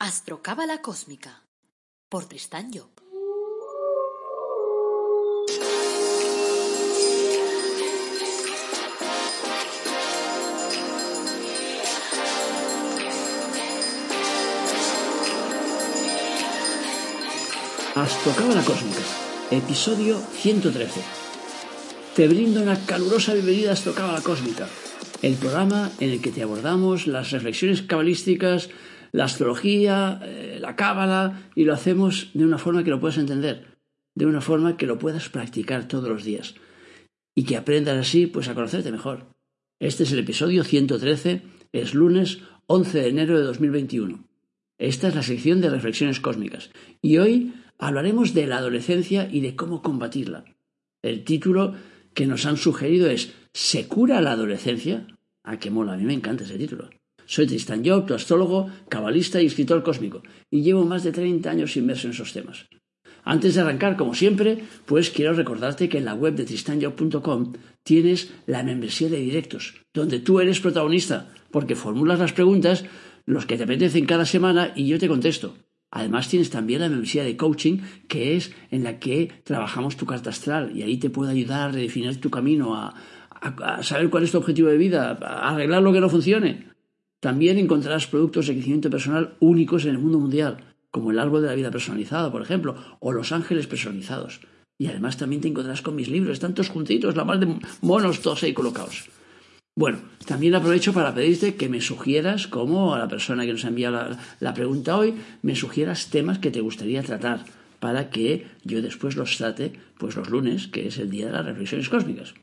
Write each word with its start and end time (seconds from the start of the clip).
Astrocábala 0.00 0.80
Cósmica 0.80 1.42
por 2.08 2.26
Tristán 2.26 2.70
Job. 2.72 2.88
Astrocábala 17.96 18.62
Cósmica, 18.62 19.00
episodio 19.50 20.20
113. 20.20 21.02
Te 22.14 22.28
brindo 22.28 22.62
una 22.62 22.78
calurosa 22.86 23.32
bienvenida 23.32 23.70
a 23.70 23.72
Astrocábala 23.72 24.20
Cósmica, 24.20 24.68
el 25.22 25.34
programa 25.34 25.90
en 25.98 26.10
el 26.10 26.22
que 26.22 26.30
te 26.30 26.44
abordamos 26.44 27.08
las 27.08 27.32
reflexiones 27.32 27.82
cabalísticas 27.82 28.70
la 29.12 29.24
astrología, 29.24 30.20
eh, 30.22 30.58
la 30.60 30.76
cábala, 30.76 31.50
y 31.54 31.64
lo 31.64 31.72
hacemos 31.72 32.30
de 32.34 32.44
una 32.44 32.58
forma 32.58 32.84
que 32.84 32.90
lo 32.90 33.00
puedas 33.00 33.18
entender, 33.18 33.78
de 34.14 34.26
una 34.26 34.40
forma 34.40 34.76
que 34.76 34.86
lo 34.86 34.98
puedas 34.98 35.28
practicar 35.28 35.88
todos 35.88 36.08
los 36.08 36.24
días 36.24 36.54
y 37.34 37.44
que 37.44 37.56
aprendas 37.56 37.96
así 37.96 38.26
pues 38.26 38.48
a 38.48 38.54
conocerte 38.54 38.90
mejor. 38.90 39.26
Este 39.80 40.02
es 40.02 40.12
el 40.12 40.18
episodio 40.18 40.64
113, 40.64 41.42
es 41.72 41.94
lunes 41.94 42.40
11 42.66 43.00
de 43.00 43.08
enero 43.08 43.38
de 43.38 43.44
2021. 43.44 44.24
Esta 44.78 45.08
es 45.08 45.14
la 45.14 45.22
sección 45.22 45.60
de 45.60 45.70
reflexiones 45.70 46.18
cósmicas 46.18 46.70
y 47.00 47.18
hoy 47.18 47.54
hablaremos 47.78 48.34
de 48.34 48.48
la 48.48 48.58
adolescencia 48.58 49.28
y 49.30 49.40
de 49.40 49.54
cómo 49.54 49.82
combatirla. 49.82 50.44
El 51.02 51.22
título 51.22 51.74
que 52.12 52.26
nos 52.26 52.44
han 52.44 52.56
sugerido 52.56 53.08
es 53.08 53.32
¿Se 53.52 53.86
cura 53.86 54.20
la 54.20 54.32
adolescencia? 54.32 55.06
Ah, 55.44 55.58
qué 55.58 55.70
mola, 55.70 55.92
a 55.92 55.96
mí 55.96 56.04
me 56.04 56.14
encanta 56.14 56.42
ese 56.42 56.58
título. 56.58 56.90
Soy 57.28 57.46
Tristan 57.46 57.84
Job, 57.84 58.06
tu 58.06 58.14
astrólogo, 58.14 58.70
cabalista 58.88 59.42
y 59.42 59.44
escritor 59.44 59.82
cósmico, 59.82 60.22
y 60.50 60.62
llevo 60.62 60.86
más 60.86 61.04
de 61.04 61.12
30 61.12 61.50
años 61.50 61.76
inmerso 61.76 62.06
en 62.06 62.14
esos 62.14 62.32
temas. 62.32 62.66
Antes 63.22 63.54
de 63.54 63.60
arrancar, 63.60 63.98
como 63.98 64.14
siempre, 64.14 64.64
pues 64.86 65.10
quiero 65.10 65.34
recordarte 65.34 65.90
que 65.90 65.98
en 65.98 66.06
la 66.06 66.14
web 66.14 66.36
de 66.36 66.46
tristanjob.com 66.46 67.52
tienes 67.82 68.32
la 68.46 68.62
membresía 68.62 69.10
de 69.10 69.20
directos, 69.20 69.74
donde 69.92 70.20
tú 70.20 70.40
eres 70.40 70.60
protagonista, 70.60 71.28
porque 71.50 71.76
formulas 71.76 72.18
las 72.18 72.32
preguntas, 72.32 72.86
los 73.26 73.44
que 73.44 73.58
te 73.58 73.64
apetecen 73.64 74.06
cada 74.06 74.24
semana, 74.24 74.72
y 74.74 74.86
yo 74.86 74.98
te 74.98 75.06
contesto. 75.06 75.54
Además 75.90 76.30
tienes 76.30 76.48
también 76.48 76.80
la 76.80 76.88
membresía 76.88 77.24
de 77.24 77.36
coaching, 77.36 77.80
que 78.08 78.36
es 78.36 78.52
en 78.70 78.84
la 78.84 78.98
que 78.98 79.30
trabajamos 79.44 79.98
tu 79.98 80.06
carta 80.06 80.30
astral, 80.30 80.74
y 80.74 80.80
ahí 80.80 80.96
te 80.96 81.10
puedo 81.10 81.30
ayudar 81.30 81.68
a 81.68 81.72
redefinir 81.72 82.18
tu 82.22 82.30
camino, 82.30 82.74
a, 82.74 82.94
a 83.30 83.82
saber 83.82 84.08
cuál 84.08 84.24
es 84.24 84.32
tu 84.32 84.38
objetivo 84.38 84.70
de 84.70 84.78
vida, 84.78 85.10
a 85.20 85.50
arreglar 85.50 85.82
lo 85.82 85.92
que 85.92 86.00
no 86.00 86.08
funcione. 86.08 86.77
También 87.20 87.58
encontrarás 87.58 88.06
productos 88.06 88.46
de 88.46 88.54
crecimiento 88.54 88.90
personal 88.90 89.34
únicos 89.40 89.84
en 89.84 89.90
el 89.90 89.98
mundo 89.98 90.20
mundial, 90.20 90.58
como 90.90 91.10
el 91.10 91.18
árbol 91.18 91.42
de 91.42 91.48
la 91.48 91.54
vida 91.54 91.70
personalizado, 91.70 92.30
por 92.30 92.42
ejemplo, 92.42 92.76
o 93.00 93.12
los 93.12 93.32
ángeles 93.32 93.66
personalizados. 93.66 94.40
Y 94.78 94.86
además 94.86 95.16
también 95.16 95.42
te 95.42 95.48
encontrarás 95.48 95.82
con 95.82 95.96
mis 95.96 96.08
libros, 96.08 96.38
tantos 96.38 96.68
juntitos, 96.68 97.16
la 97.16 97.24
más 97.24 97.40
de 97.40 97.58
monos 97.82 98.20
todos 98.20 98.44
ahí 98.44 98.52
colocados. 98.52 99.08
Bueno, 99.76 99.98
también 100.26 100.54
aprovecho 100.54 100.92
para 100.92 101.14
pedirte 101.14 101.54
que 101.54 101.68
me 101.68 101.80
sugieras, 101.80 102.48
como 102.48 102.94
a 102.94 102.98
la 102.98 103.08
persona 103.08 103.46
que 103.46 103.52
nos 103.52 103.64
ha 103.64 103.68
enviado 103.68 104.16
la, 104.40 104.54
pregunta 104.54 104.96
hoy, 104.96 105.14
me 105.42 105.54
sugieras 105.54 106.10
temas 106.10 106.38
que 106.38 106.50
te 106.50 106.60
gustaría 106.60 107.02
tratar 107.02 107.44
para 107.78 108.10
que 108.10 108.46
yo 108.64 108.82
después 108.82 109.14
los 109.14 109.36
trate 109.36 109.72
pues 109.98 110.16
los 110.16 110.30
lunes, 110.30 110.66
que 110.66 110.88
es 110.88 110.98
el 110.98 111.10
día 111.10 111.26
de 111.26 111.32
las 111.32 111.46
reflexiones 111.46 111.88
cósmicas. 111.88 112.34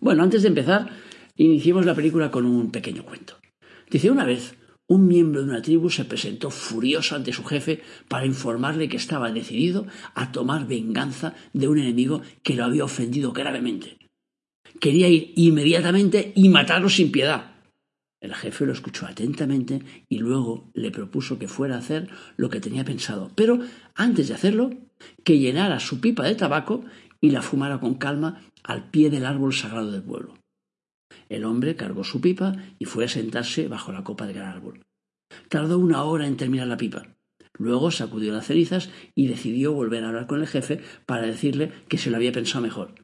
Bueno, 0.00 0.22
antes 0.22 0.42
de 0.42 0.48
empezar, 0.48 0.88
iniciemos 1.36 1.84
la 1.84 1.96
película 1.96 2.30
con 2.30 2.46
un 2.46 2.70
pequeño 2.70 3.04
cuento. 3.04 3.39
Dice 3.90 4.10
una 4.10 4.24
vez, 4.24 4.54
un 4.86 5.08
miembro 5.08 5.42
de 5.42 5.50
una 5.50 5.62
tribu 5.62 5.90
se 5.90 6.04
presentó 6.04 6.50
furioso 6.50 7.16
ante 7.16 7.32
su 7.32 7.44
jefe 7.44 7.82
para 8.08 8.26
informarle 8.26 8.88
que 8.88 8.96
estaba 8.96 9.32
decidido 9.32 9.86
a 10.14 10.32
tomar 10.32 10.66
venganza 10.66 11.34
de 11.52 11.68
un 11.68 11.78
enemigo 11.78 12.22
que 12.42 12.54
lo 12.54 12.64
había 12.64 12.84
ofendido 12.84 13.32
gravemente. 13.32 13.98
Quería 14.80 15.08
ir 15.08 15.32
inmediatamente 15.36 16.32
y 16.34 16.48
matarlo 16.48 16.88
sin 16.88 17.10
piedad. 17.10 17.56
El 18.20 18.34
jefe 18.34 18.66
lo 18.66 18.72
escuchó 18.72 19.06
atentamente 19.06 19.82
y 20.08 20.18
luego 20.18 20.70
le 20.74 20.90
propuso 20.90 21.38
que 21.38 21.48
fuera 21.48 21.76
a 21.76 21.78
hacer 21.78 22.08
lo 22.36 22.50
que 22.50 22.60
tenía 22.60 22.84
pensado, 22.84 23.30
pero 23.34 23.58
antes 23.94 24.28
de 24.28 24.34
hacerlo, 24.34 24.70
que 25.24 25.38
llenara 25.38 25.80
su 25.80 26.00
pipa 26.00 26.24
de 26.24 26.34
tabaco 26.34 26.84
y 27.20 27.30
la 27.30 27.42
fumara 27.42 27.80
con 27.80 27.94
calma 27.94 28.42
al 28.62 28.90
pie 28.90 29.10
del 29.10 29.26
árbol 29.26 29.52
sagrado 29.52 29.90
del 29.90 30.02
pueblo. 30.02 30.39
El 31.30 31.44
hombre 31.44 31.76
cargó 31.76 32.02
su 32.02 32.20
pipa 32.20 32.56
y 32.78 32.84
fue 32.84 33.04
a 33.04 33.08
sentarse 33.08 33.68
bajo 33.68 33.92
la 33.92 34.02
copa 34.02 34.26
del 34.26 34.34
gran 34.34 34.48
árbol. 34.48 34.84
Tardó 35.48 35.78
una 35.78 36.02
hora 36.02 36.26
en 36.26 36.36
terminar 36.36 36.66
la 36.66 36.76
pipa. 36.76 37.16
Luego 37.56 37.92
sacudió 37.92 38.32
las 38.32 38.46
cenizas 38.46 38.90
y 39.14 39.28
decidió 39.28 39.72
volver 39.72 40.02
a 40.02 40.08
hablar 40.08 40.26
con 40.26 40.40
el 40.40 40.48
jefe 40.48 40.80
para 41.06 41.26
decirle 41.26 41.70
que 41.88 41.98
se 41.98 42.10
lo 42.10 42.16
había 42.16 42.32
pensado 42.32 42.62
mejor, 42.62 42.94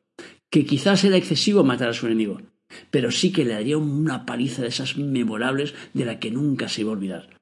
que 0.51 0.67
quizás 0.67 1.05
era 1.05 1.17
excesivo 1.17 1.63
matar 1.63 1.89
a 1.89 1.93
su 1.93 2.07
enemigo, 2.07 2.43
pero 2.91 3.13
sí 3.13 3.33
que 3.33 3.45
le 3.45 3.53
daría 3.53 3.79
una 3.79 4.27
paliza 4.27 4.63
de 4.63 4.69
esas 4.69 4.97
memorables 4.97 5.75
de 5.95 6.05
la 6.05 6.19
que 6.19 6.33
nunca 6.33 6.69
se 6.69 6.81
iba 6.81 6.91
a 6.91 6.95
olvidar. 6.95 7.39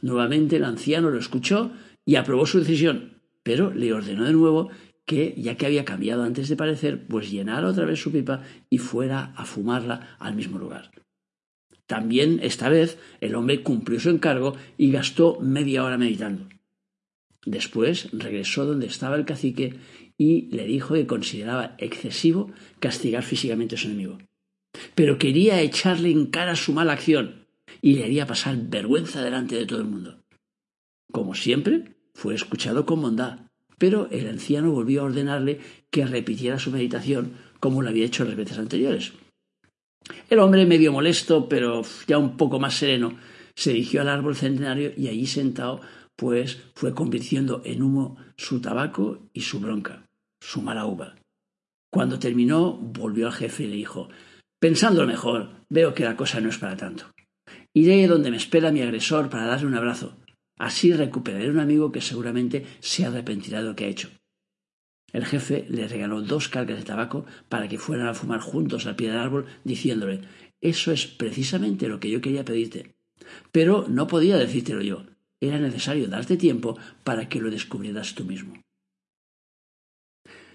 Nuevamente 0.00 0.56
el 0.56 0.64
anciano 0.64 1.10
lo 1.10 1.18
escuchó 1.18 1.72
y 2.06 2.16
aprobó 2.16 2.46
su 2.46 2.58
decisión, 2.58 3.20
pero 3.42 3.70
le 3.74 3.92
ordenó 3.92 4.24
de 4.24 4.32
nuevo 4.32 4.70
que, 5.06 5.34
ya 5.38 5.56
que 5.56 5.66
había 5.66 5.84
cambiado 5.84 6.24
antes 6.24 6.48
de 6.48 6.56
parecer, 6.56 7.06
pues 7.06 7.30
llenara 7.30 7.68
otra 7.68 7.86
vez 7.86 8.00
su 8.00 8.12
pipa 8.12 8.42
y 8.68 8.78
fuera 8.78 9.32
a 9.36 9.44
fumarla 9.44 10.16
al 10.18 10.34
mismo 10.34 10.58
lugar. 10.58 10.90
También 11.86 12.40
esta 12.42 12.68
vez 12.68 12.98
el 13.20 13.36
hombre 13.36 13.62
cumplió 13.62 14.00
su 14.00 14.10
encargo 14.10 14.56
y 14.76 14.90
gastó 14.90 15.38
media 15.40 15.84
hora 15.84 15.96
meditando. 15.96 16.48
Después 17.44 18.08
regresó 18.12 18.66
donde 18.66 18.86
estaba 18.86 19.14
el 19.14 19.24
cacique 19.24 19.76
y 20.18 20.48
le 20.50 20.66
dijo 20.66 20.94
que 20.94 21.06
consideraba 21.06 21.76
excesivo 21.78 22.50
castigar 22.80 23.22
físicamente 23.22 23.76
a 23.76 23.78
su 23.78 23.86
enemigo. 23.86 24.18
Pero 24.96 25.18
quería 25.18 25.60
echarle 25.60 26.10
en 26.10 26.26
cara 26.26 26.56
su 26.56 26.72
mala 26.72 26.94
acción 26.94 27.46
y 27.80 27.94
le 27.94 28.04
haría 28.04 28.26
pasar 28.26 28.56
vergüenza 28.56 29.22
delante 29.22 29.54
de 29.54 29.66
todo 29.66 29.78
el 29.78 29.86
mundo. 29.86 30.24
Como 31.12 31.36
siempre, 31.36 31.96
fue 32.14 32.34
escuchado 32.34 32.84
con 32.84 33.00
bondad 33.00 33.45
pero 33.78 34.08
el 34.10 34.28
anciano 34.28 34.70
volvió 34.70 35.02
a 35.02 35.04
ordenarle 35.04 35.60
que 35.90 36.06
repitiera 36.06 36.58
su 36.58 36.70
meditación 36.70 37.32
como 37.60 37.82
lo 37.82 37.88
había 37.88 38.06
hecho 38.06 38.24
las 38.24 38.36
veces 38.36 38.58
anteriores. 38.58 39.12
El 40.30 40.38
hombre, 40.38 40.66
medio 40.66 40.92
molesto, 40.92 41.48
pero 41.48 41.82
ya 42.06 42.18
un 42.18 42.36
poco 42.36 42.60
más 42.60 42.74
sereno, 42.74 43.18
se 43.54 43.72
dirigió 43.72 44.02
al 44.02 44.08
árbol 44.08 44.36
centenario 44.36 44.92
y 44.96 45.08
allí 45.08 45.26
sentado, 45.26 45.80
pues 46.14 46.62
fue 46.74 46.94
convirtiendo 46.94 47.62
en 47.64 47.82
humo 47.82 48.16
su 48.36 48.60
tabaco 48.60 49.28
y 49.32 49.40
su 49.40 49.60
bronca, 49.60 50.06
su 50.40 50.62
mala 50.62 50.86
uva. 50.86 51.16
Cuando 51.90 52.18
terminó, 52.18 52.72
volvió 52.74 53.26
al 53.26 53.32
jefe 53.32 53.64
y 53.64 53.68
le 53.68 53.76
dijo 53.76 54.08
Pensándolo 54.60 55.06
mejor, 55.06 55.50
veo 55.68 55.94
que 55.94 56.04
la 56.04 56.16
cosa 56.16 56.40
no 56.40 56.48
es 56.48 56.58
para 56.58 56.76
tanto. 56.76 57.06
Iré 57.74 58.06
donde 58.06 58.30
me 58.30 58.36
espera 58.36 58.72
mi 58.72 58.80
agresor 58.80 59.28
para 59.28 59.46
darle 59.46 59.66
un 59.66 59.74
abrazo. 59.74 60.16
Así 60.56 60.92
recuperaré 60.92 61.50
un 61.50 61.60
amigo 61.60 61.92
que 61.92 62.00
seguramente 62.00 62.64
se 62.80 63.04
arrepentirá 63.04 63.60
de 63.60 63.68
lo 63.68 63.76
que 63.76 63.84
ha 63.84 63.88
hecho. 63.88 64.10
El 65.12 65.24
jefe 65.24 65.66
le 65.68 65.86
regaló 65.86 66.20
dos 66.22 66.48
cargas 66.48 66.78
de 66.78 66.84
tabaco 66.84 67.26
para 67.48 67.68
que 67.68 67.78
fueran 67.78 68.08
a 68.08 68.14
fumar 68.14 68.40
juntos 68.40 68.86
al 68.86 68.96
pie 68.96 69.08
del 69.08 69.18
árbol, 69.18 69.46
diciéndole 69.64 70.20
Eso 70.60 70.92
es 70.92 71.06
precisamente 71.06 71.88
lo 71.88 72.00
que 72.00 72.10
yo 72.10 72.20
quería 72.20 72.44
pedirte. 72.44 72.96
Pero 73.52 73.86
no 73.88 74.06
podía 74.06 74.36
decírtelo 74.36 74.82
yo. 74.82 75.06
Era 75.40 75.58
necesario 75.58 76.08
darte 76.08 76.36
tiempo 76.36 76.78
para 77.04 77.28
que 77.28 77.40
lo 77.40 77.50
descubrieras 77.50 78.14
tú 78.14 78.24
mismo. 78.24 78.54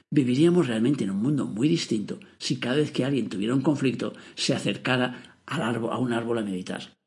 Viviríamos 0.09 0.67
realmente 0.67 1.05
en 1.05 1.11
un 1.11 1.21
mundo 1.21 1.45
muy 1.45 1.69
distinto 1.69 2.19
si 2.37 2.59
cada 2.59 2.75
vez 2.75 2.91
que 2.91 3.05
alguien 3.05 3.29
tuviera 3.29 3.55
un 3.55 3.61
conflicto 3.61 4.13
se 4.35 4.53
acercara 4.53 5.39
al 5.45 5.61
árbol, 5.61 5.93
a 5.93 5.97
un 5.97 6.11
árbol 6.11 6.39
a 6.39 6.43
meditar. 6.43 6.97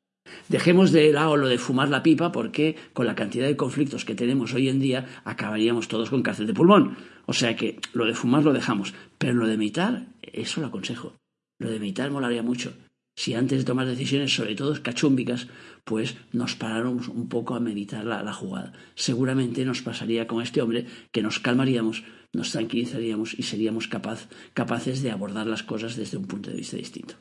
Dejemos 0.48 0.92
de 0.92 1.12
lado 1.12 1.36
lo 1.36 1.48
de 1.48 1.58
fumar 1.58 1.88
la 1.88 2.02
pipa 2.02 2.32
porque 2.32 2.76
con 2.92 3.06
la 3.06 3.14
cantidad 3.14 3.46
de 3.46 3.56
conflictos 3.56 4.04
que 4.04 4.14
tenemos 4.14 4.52
hoy 4.52 4.68
en 4.68 4.80
día 4.80 5.06
acabaríamos 5.24 5.88
todos 5.88 6.10
con 6.10 6.22
cárcel 6.22 6.46
de 6.46 6.54
pulmón. 6.54 6.96
O 7.26 7.32
sea 7.32 7.56
que 7.56 7.80
lo 7.92 8.04
de 8.04 8.14
fumar 8.14 8.44
lo 8.44 8.52
dejamos. 8.52 8.94
Pero 9.18 9.34
lo 9.34 9.46
de 9.46 9.56
meditar, 9.56 10.06
eso 10.22 10.60
lo 10.60 10.68
aconsejo. 10.68 11.14
Lo 11.58 11.70
de 11.70 11.78
meditar 11.78 12.10
molaría 12.10 12.42
mucho. 12.42 12.74
Si 13.16 13.34
antes 13.34 13.58
de 13.58 13.64
tomar 13.64 13.86
decisiones, 13.86 14.34
sobre 14.34 14.56
todo 14.56 14.74
cachúmbicas, 14.82 15.46
pues 15.84 16.16
nos 16.32 16.56
paráramos 16.56 17.08
un 17.08 17.28
poco 17.28 17.54
a 17.54 17.60
meditar 17.60 18.04
la, 18.04 18.32
jugada. 18.32 18.72
Seguramente 18.96 19.64
nos 19.64 19.82
pasaría 19.82 20.26
con 20.26 20.42
este 20.42 20.60
hombre 20.60 20.86
que 21.12 21.22
nos 21.22 21.38
calmaríamos, 21.38 22.02
nos 22.32 22.50
tranquilizaríamos 22.50 23.38
y 23.38 23.44
seríamos 23.44 23.88
capaces 23.88 25.02
de 25.02 25.10
abordar 25.12 25.46
las 25.46 25.62
cosas 25.62 25.96
desde 25.96 26.16
un 26.16 26.26
punto 26.26 26.50
de 26.50 26.56
vista 26.56 26.76
distinto. 26.76 27.14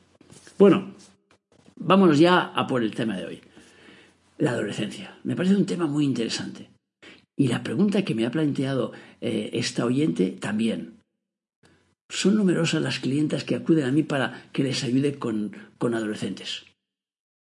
Bueno, 0.58 0.96
Vámonos 1.76 2.20
ya 2.20 2.52
a 2.56 2.68
por 2.68 2.84
el 2.84 2.96
tema 2.96 3.18
de 3.18 3.26
hoy. 3.26 3.42
La 4.38 4.52
adolescencia. 4.52 5.18
Me 5.24 5.36
parece 5.36 5.56
un 5.56 5.66
tema 5.66 5.88
muy 5.88 6.06
interesante. 6.06 6.70
Y 7.36 7.48
la 7.48 7.64
pregunta 7.64 8.04
que 8.04 8.16
me 8.16 8.26
ha 8.26 8.32
planteado 8.32 8.92
eh, 9.22 9.50
esta 9.54 9.86
oyente 9.86 10.32
también. 10.32 11.00
Son 12.10 12.36
numerosas 12.36 12.82
las 12.82 13.00
clientas 13.00 13.44
que 13.44 13.56
acuden 13.56 13.86
a 13.86 13.92
mí 13.92 14.04
para 14.04 14.50
que 14.52 14.64
les 14.64 14.84
ayude 14.84 15.18
con, 15.18 15.56
con 15.78 15.96
adolescentes. 15.96 16.66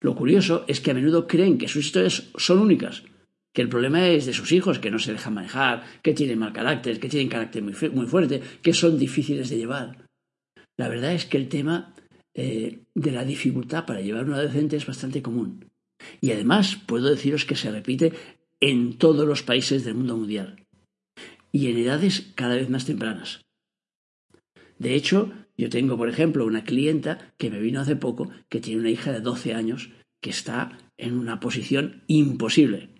Lo 0.00 0.14
curioso 0.14 0.64
es 0.68 0.80
que 0.80 0.90
a 0.90 0.94
menudo 0.94 1.26
creen 1.26 1.58
que 1.58 1.68
sus 1.68 1.86
historias 1.86 2.30
son 2.36 2.58
únicas, 2.58 3.04
que 3.54 3.62
el 3.62 3.68
problema 3.68 4.06
es 4.08 4.26
de 4.26 4.32
sus 4.32 4.52
hijos, 4.52 4.78
que 4.78 4.90
no 4.90 4.98
se 4.98 5.12
dejan 5.12 5.32
manejar, 5.32 5.84
que 6.02 6.12
tienen 6.12 6.40
mal 6.40 6.52
carácter, 6.52 6.98
que 6.98 7.08
tienen 7.08 7.28
carácter 7.28 7.62
muy, 7.62 7.72
fuerte, 8.06 8.42
que 8.62 8.72
son 8.72 8.98
difíciles 8.98 9.48
de 9.48 9.56
llevar. 9.56 10.06
La 10.76 10.88
verdad 10.88 11.14
es 11.14 11.24
que 11.24 11.36
el 11.36 11.48
tema 11.48 11.94
eh, 12.34 12.80
de 12.94 13.10
la 13.12 13.24
dificultad 13.24 13.86
para 13.86 14.00
llevar 14.00 14.24
un 14.24 14.34
adolescente 14.34 14.76
es 14.76 14.86
bastante 14.86 15.22
común. 15.22 15.70
Y 16.20 16.32
además 16.32 16.76
puedo 16.86 17.08
deciros 17.08 17.44
que 17.44 17.56
se 17.56 17.70
repite 17.70 18.12
en 18.60 18.98
todos 18.98 19.26
los 19.26 19.42
países 19.42 19.84
del 19.84 19.94
mundo 19.94 20.16
mundial 20.16 20.64
y 21.52 21.70
en 21.70 21.78
edades 21.78 22.32
cada 22.34 22.56
vez 22.56 22.68
más 22.68 22.84
tempranas. 22.84 23.44
De 24.78 24.94
hecho, 24.94 25.32
yo 25.56 25.70
tengo, 25.70 25.96
por 25.96 26.08
ejemplo, 26.08 26.44
una 26.44 26.64
clienta 26.64 27.32
que 27.38 27.50
me 27.50 27.60
vino 27.60 27.80
hace 27.80 27.94
poco 27.96 28.30
que 28.48 28.60
tiene 28.60 28.80
una 28.80 28.90
hija 28.90 29.12
de 29.12 29.20
12 29.20 29.54
años 29.54 29.90
que 30.20 30.30
está 30.30 30.78
en 30.96 31.16
una 31.16 31.38
posición 31.38 32.02
imposible. 32.08 32.90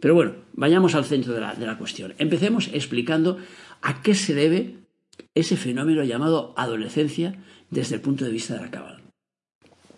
Pero 0.00 0.14
bueno, 0.14 0.34
vayamos 0.52 0.94
al 0.94 1.04
centro 1.04 1.32
de 1.32 1.40
la, 1.40 1.78
cuestión. 1.78 2.14
Empecemos 2.18 2.68
explicando 2.72 3.38
a 3.82 4.02
qué 4.02 4.14
se 4.14 4.34
debe 4.34 4.78
ese 5.34 5.56
fenómeno 5.56 6.02
llamado 6.04 6.54
adolescencia 6.56 7.42
desde 7.70 7.96
el 7.96 8.00
punto 8.00 8.24
de 8.24 8.30
vista 8.30 8.54
de 8.54 8.60
la 8.60 8.70
cábala. 8.70 9.00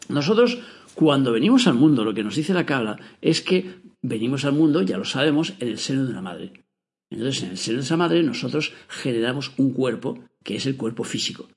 Nosotros, 0.09 0.59
cuando 0.95 1.33
venimos 1.33 1.67
al 1.67 1.75
mundo, 1.75 2.05
lo 2.05 2.15
que 2.15 2.25
nos 2.25 2.37
dice 2.37 2.55
la 2.55 2.67
cábala 2.67 2.99
es 3.21 3.41
que 3.41 3.81
venimos 4.03 4.45
al 4.45 4.53
mundo, 4.53 4.83
ya 4.83 4.99
lo 4.99 5.05
sabemos, 5.05 5.55
en 5.61 5.69
el 5.69 5.79
seno 5.79 6.05
de 6.05 6.11
una 6.11 6.23
madre. 6.23 6.53
Entonces, 7.11 7.43
en 7.43 7.51
el 7.51 7.59
seno 7.59 7.79
de 7.79 7.85
esa 7.85 7.97
madre 7.97 8.23
nosotros 8.23 8.73
generamos 8.89 9.53
un 9.59 9.73
cuerpo 9.73 10.25
que 10.43 10.57
es 10.57 10.67
el 10.67 10.77
cuerpo 10.77 11.05
físico. 11.05 11.49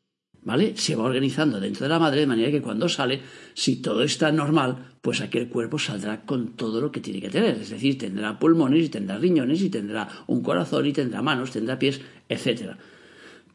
¿Vale? 0.44 0.78
Se 0.78 0.96
va 0.96 1.06
organizando 1.06 1.60
dentro 1.60 1.86
de 1.86 1.90
la 1.90 1.98
madre 1.98 2.20
de 2.20 2.28
manera 2.28 2.52
que 2.52 2.62
cuando 2.62 2.88
sale, 2.88 3.22
si 3.56 3.78
todo 3.78 4.04
está 4.04 4.32
normal, 4.32 4.94
pues 5.02 5.22
aquel 5.22 5.50
cuerpo 5.50 5.80
saldrá 5.80 6.24
con 6.24 6.56
todo 6.56 6.82
lo 6.82 6.92
que 6.92 7.00
tiene 7.00 7.20
que 7.20 7.30
tener. 7.30 7.56
Es 7.56 7.72
decir, 7.72 7.98
tendrá 7.98 8.38
pulmones 8.38 8.86
y 8.86 8.90
tendrá 8.90 9.18
riñones 9.18 9.64
y 9.64 9.72
tendrá 9.72 10.08
un 10.28 10.44
corazón 10.44 10.86
y 10.86 10.94
tendrá 10.94 11.24
manos, 11.24 11.50
tendrá 11.50 11.80
pies, 11.80 12.00
etc. 12.30 12.76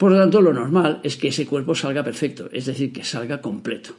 Por 0.01 0.13
lo 0.13 0.19
tanto, 0.19 0.41
lo 0.41 0.55
normal 0.55 1.01
es 1.03 1.19
que 1.19 1.29
ese 1.29 1.45
cuerpo 1.45 1.75
salga 1.75 2.03
perfecto, 2.03 2.49
es 2.53 2.65
decir, 2.65 2.91
que 2.91 3.05
salga 3.05 3.43
completo. 3.43 3.97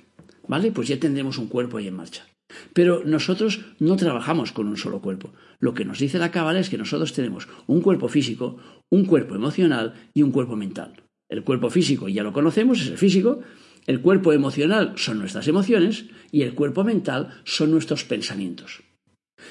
¿Vale? 0.47 0.71
Pues 0.71 0.87
ya 0.87 0.99
tendremos 0.99 1.37
un 1.37 1.45
cuerpo 1.45 1.77
ahí 1.77 1.87
en 1.87 1.93
marcha. 1.93 2.25
Pero 2.73 3.03
nosotros 3.05 3.61
no 3.77 3.97
trabajamos 3.97 4.51
con 4.51 4.67
un 4.67 4.77
solo 4.77 4.99
cuerpo. 4.99 5.31
Lo 5.59 5.75
que 5.75 5.85
nos 5.85 5.99
dice 5.99 6.17
la 6.17 6.31
cábala 6.31 6.59
es 6.59 6.71
que 6.71 6.79
nosotros 6.79 7.13
tenemos 7.13 7.47
un 7.67 7.81
cuerpo 7.81 8.07
físico, 8.07 8.57
un 8.89 9.05
cuerpo 9.05 9.35
emocional 9.35 9.93
y 10.15 10.23
un 10.23 10.31
cuerpo 10.31 10.55
mental. 10.55 11.03
El 11.29 11.43
cuerpo 11.43 11.69
físico 11.69 12.09
ya 12.09 12.23
lo 12.23 12.33
conocemos, 12.33 12.81
es 12.81 12.87
el 12.87 12.97
físico, 12.97 13.41
el 13.85 14.01
cuerpo 14.01 14.33
emocional 14.33 14.93
son 14.95 15.19
nuestras 15.19 15.47
emociones 15.47 16.05
y 16.31 16.41
el 16.41 16.55
cuerpo 16.55 16.83
mental 16.83 17.29
son 17.43 17.69
nuestros 17.69 18.05
pensamientos. 18.05 18.81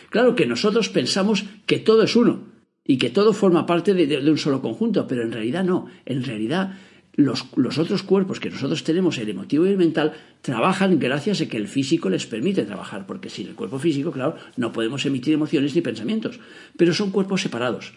Claro 0.08 0.34
que 0.34 0.46
nosotros 0.46 0.88
pensamos 0.88 1.44
que 1.66 1.78
todo 1.78 2.02
es 2.02 2.16
uno 2.16 2.59
y 2.84 2.98
que 2.98 3.10
todo 3.10 3.32
forma 3.32 3.66
parte 3.66 3.94
de, 3.94 4.30
un 4.30 4.38
solo 4.38 4.62
conjunto, 4.62 5.06
pero 5.06 5.22
en 5.22 5.32
realidad 5.32 5.64
no. 5.64 5.86
En 6.06 6.24
realidad 6.24 6.78
los, 7.14 7.46
los, 7.56 7.78
otros 7.78 8.02
cuerpos 8.02 8.40
que 8.40 8.50
nosotros 8.50 8.84
tenemos, 8.84 9.18
el 9.18 9.28
emotivo 9.28 9.66
y 9.66 9.70
el 9.70 9.76
mental, 9.76 10.14
trabajan 10.40 10.98
gracias 10.98 11.40
a 11.40 11.46
que 11.46 11.56
el 11.56 11.68
físico 11.68 12.08
les 12.08 12.26
permite 12.26 12.64
trabajar, 12.64 13.06
porque 13.06 13.30
sin 13.30 13.48
el 13.48 13.54
cuerpo 13.54 13.78
físico, 13.78 14.10
claro, 14.10 14.36
no 14.56 14.72
podemos 14.72 15.04
emitir 15.06 15.34
emociones 15.34 15.74
ni 15.74 15.82
pensamientos, 15.82 16.40
pero 16.76 16.94
son 16.94 17.10
cuerpos 17.10 17.42
separados. 17.42 17.92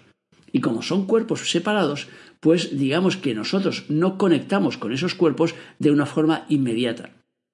Y 0.52 0.62
como 0.62 0.84
son 0.84 1.08
cuerpos 1.08 1.50
separados, 1.50 2.08
pues 2.40 2.78
digamos 2.78 3.18
que 3.18 3.34
nosotros 3.34 3.86
no 3.90 4.18
conectamos 4.20 4.78
con 4.78 4.94
esos 4.94 5.16
cuerpos 5.16 5.56
de 5.80 5.92
una 5.92 6.06
forma 6.06 6.46
inmediata. 6.48 7.10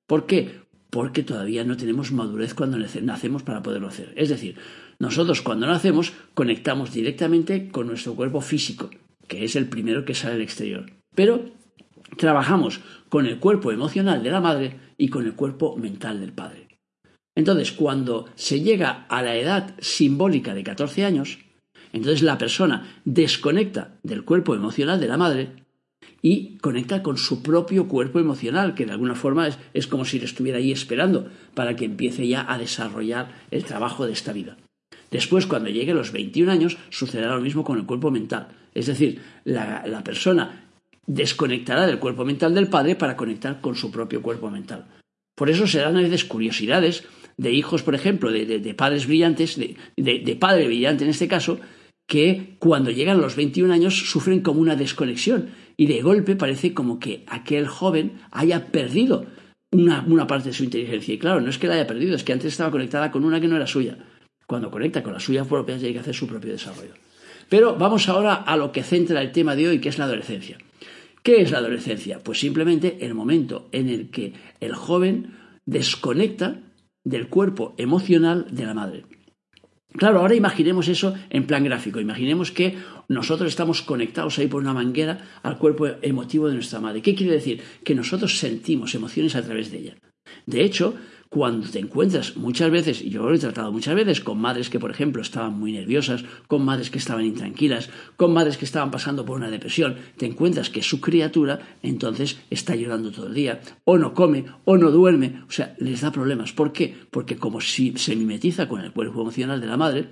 ¿Por 0.06 0.26
qué? 0.26 0.60
Porque 0.90 1.24
todavía 1.24 1.64
no 1.64 1.78
tenemos 1.78 2.12
madurez 2.12 2.54
cuando 2.54 2.78
nacemos 2.78 3.44
para 3.44 3.64
poderlo 3.64 3.88
hacer. 3.88 4.12
Es 4.18 4.28
decir, 4.28 4.56
nosotros 5.00 5.42
cuando 5.42 5.66
nacemos 5.66 6.14
conectamos 6.34 6.94
directamente 6.94 7.70
con 7.70 7.88
nuestro 7.88 8.16
cuerpo 8.16 8.42
físico, 8.42 8.90
que 9.28 9.46
es 9.46 9.56
el 9.56 9.70
primero 9.70 10.06
que 10.06 10.14
sale 10.14 10.36
al 10.36 10.42
exterior. 10.42 10.92
Pero 11.16 11.46
trabajamos 12.18 12.82
con 13.08 13.26
el 13.26 13.40
cuerpo 13.40 13.72
emocional 13.72 14.22
de 14.24 14.32
la 14.32 14.42
madre 14.42 14.80
y 14.98 15.08
con 15.10 15.26
el 15.26 15.34
cuerpo 15.34 15.78
mental 15.78 16.20
del 16.20 16.34
padre. 16.34 16.68
Entonces, 17.36 17.72
cuando 17.72 18.26
se 18.36 18.60
llega 18.62 19.06
a 19.08 19.22
la 19.22 19.36
edad 19.38 19.74
simbólica 19.80 20.54
de 20.54 20.64
14 20.64 21.06
años, 21.06 21.40
entonces 21.94 22.22
la 22.22 22.38
persona 22.38 23.02
desconecta 23.06 23.98
del 24.04 24.26
cuerpo 24.26 24.56
emocional 24.56 25.00
de 25.00 25.08
la 25.08 25.18
madre 25.18 25.66
y 26.22 26.58
conecta 26.58 27.02
con 27.02 27.18
su 27.18 27.42
propio 27.42 27.88
cuerpo 27.88 28.20
emocional, 28.20 28.76
que 28.76 28.86
de 28.86 28.92
alguna 28.92 29.16
forma 29.16 29.48
es, 29.74 29.88
como 29.88 30.06
si 30.06 30.20
le 30.20 30.26
estuviera 30.26 30.58
ahí 30.58 30.72
esperando 30.72 31.30
para 31.54 31.76
que 31.76 31.86
empiece 31.86 32.28
ya 32.28 32.46
a 32.52 32.58
desarrollar 32.58 33.34
el 33.52 33.64
trabajo 33.64 34.06
de 34.06 34.14
esta 34.14 34.34
vida. 34.34 34.58
Después, 35.12 35.48
cuando 35.48 35.70
llegue 35.70 35.92
a 35.92 35.96
los 35.96 36.12
21 36.12 36.52
años, 36.52 36.78
sucederá 36.90 37.36
lo 37.36 37.42
mismo 37.42 37.64
con 37.64 37.78
el 37.78 37.86
cuerpo 37.86 38.12
mental. 38.12 38.50
Es 38.74 38.86
decir, 38.86 39.22
la, 39.44 40.04
persona 40.04 40.70
desconectará 41.08 41.88
del 41.88 42.00
cuerpo 42.00 42.26
mental 42.26 42.54
del 42.54 42.68
padre 42.68 42.96
para 42.96 43.16
conectar 43.16 43.62
con 43.62 43.76
su 43.76 43.92
propio 43.92 44.22
cuerpo 44.22 44.50
mental. 44.50 44.86
Por 45.36 45.50
eso 45.50 45.66
se 45.68 45.80
dan 45.80 45.98
a 45.98 46.02
veces 46.02 46.26
curiosidades 46.26 47.06
de 47.38 47.52
hijos, 47.52 47.82
por 47.82 47.96
ejemplo, 47.96 48.32
de, 48.32 48.74
padres 48.76 49.08
brillantes, 49.08 49.58
de, 49.58 50.38
padre 50.40 50.68
brillante 50.68 51.06
en 51.06 51.10
este 51.10 51.28
caso, 51.28 51.60
que 52.08 52.56
cuando 52.60 52.92
llegan 52.92 53.18
a 53.18 53.22
los 53.22 53.36
21 53.36 53.74
años 53.74 54.10
sufren 54.10 54.42
como 54.42 54.62
una 54.62 54.76
desconexión 54.76 55.50
y 55.78 55.86
de 55.86 56.02
golpe 56.02 56.36
parece 56.36 56.74
como 56.74 57.00
que 57.00 57.24
aquel 57.28 57.68
joven 57.68 58.20
haya 58.32 58.72
perdido 58.72 59.28
una, 59.72 60.28
parte 60.28 60.50
de 60.50 60.54
su 60.54 60.64
inteligencia. 60.64 61.14
Y 61.14 61.20
claro, 61.20 61.40
no 61.40 61.50
es 61.50 61.58
que 61.58 61.68
la 61.68 61.76
haya 61.76 61.88
perdido, 61.88 62.16
es 62.16 62.24
que 62.24 62.34
antes 62.34 62.52
estaba 62.52 62.72
conectada 62.72 63.12
con 63.12 63.24
una 63.24 63.40
que 63.40 63.48
no 63.48 63.56
era 63.56 63.68
suya. 63.68 63.98
Cuando 64.50 64.72
conecta 64.72 65.04
con 65.04 65.14
la 65.14 65.20
suya 65.20 65.46
propia 65.46 65.78
tiene 65.78 65.94
que 65.94 66.00
hacer 66.00 66.16
su 66.16 66.26
propio 66.26 66.52
desarrollo. 66.52 66.96
Pero 67.50 67.76
vamos 67.76 68.10
ahora 68.10 68.34
a 68.34 68.58
lo 68.58 68.72
que 68.72 68.82
centra 68.82 69.22
el 69.22 69.32
tema 69.32 69.56
de 69.56 69.68
hoy, 69.68 69.80
que 69.80 69.90
es 69.90 70.00
la 70.00 70.06
adolescencia. 70.06 70.58
¿Qué 71.22 71.44
es 71.44 71.52
la 71.52 71.60
adolescencia? 71.60 72.18
Pues 72.18 72.40
simplemente 72.40 72.98
el 73.02 73.14
momento 73.14 73.70
en 73.72 73.90
el 73.90 74.10
que 74.10 74.34
el 74.60 74.74
joven 74.74 75.38
desconecta 75.68 76.62
del 77.04 77.28
cuerpo 77.28 77.76
emocional 77.78 78.48
de 78.50 78.66
la 78.66 78.74
madre. 78.74 79.06
Claro, 79.94 80.20
ahora 80.20 80.34
imaginemos 80.34 80.88
eso 80.88 81.14
en 81.30 81.46
plan 81.46 81.64
gráfico. 81.64 82.00
Imaginemos 82.00 82.52
que 82.52 82.76
nosotros 83.08 83.50
estamos 83.50 83.84
conectados 83.84 84.40
ahí 84.40 84.48
por 84.48 84.64
una 84.64 84.74
manguera 84.74 85.40
al 85.44 85.60
cuerpo 85.60 85.86
emotivo 86.02 86.48
de 86.48 86.56
nuestra 86.56 86.80
madre. 86.80 87.04
¿Qué 87.04 87.14
quiere 87.14 87.34
decir? 87.34 87.62
Que 87.84 87.94
nosotros 87.94 88.40
sentimos 88.40 88.96
emociones 88.96 89.36
a 89.36 89.44
través 89.44 89.72
de 89.72 89.78
ella. 89.78 89.98
De 90.48 90.64
hecho, 90.64 90.96
cuando 91.30 91.70
te 91.70 91.78
encuentras 91.78 92.38
muchas 92.38 92.72
veces, 92.72 93.04
y 93.04 93.12
yo 93.12 93.22
lo 93.22 93.36
he 93.36 93.38
tratado 93.38 93.72
muchas 93.72 93.94
veces, 93.94 94.20
con 94.20 94.40
madres 94.40 94.72
que, 94.72 94.80
por 94.80 94.90
ejemplo, 94.90 95.22
estaban 95.22 95.54
muy 95.54 95.72
nerviosas, 95.72 96.26
con 96.48 96.66
madres 96.66 96.90
que 96.90 96.98
estaban 96.98 97.24
intranquilas, 97.24 97.92
con 98.18 98.34
madres 98.34 98.58
que 98.58 98.66
estaban 98.66 98.90
pasando 98.90 99.26
por 99.26 99.38
una 99.38 99.52
depresión, 99.52 99.96
te 100.18 100.26
encuentras 100.26 100.72
que 100.72 100.82
su 100.82 101.00
criatura 101.00 101.78
entonces 101.84 102.40
está 102.50 102.76
llorando 102.76 103.12
todo 103.12 103.28
el 103.28 103.36
día, 103.36 103.62
o 103.86 104.00
no 104.00 104.16
come, 104.16 104.46
o 104.66 104.78
no 104.78 104.90
duerme, 104.90 105.44
o 105.48 105.52
sea, 105.52 105.76
les 105.78 106.02
da 106.02 106.12
problemas. 106.12 106.52
¿Por 106.52 106.74
qué? 106.74 106.96
Porque 107.12 107.38
como 107.38 107.62
si 107.62 107.94
se 107.96 108.16
mimetiza 108.16 108.68
con 108.68 108.82
el 108.82 108.92
cuerpo 108.92 109.22
emocional 109.22 109.62
de 109.62 109.68
la 109.68 109.78
madre, 109.78 110.10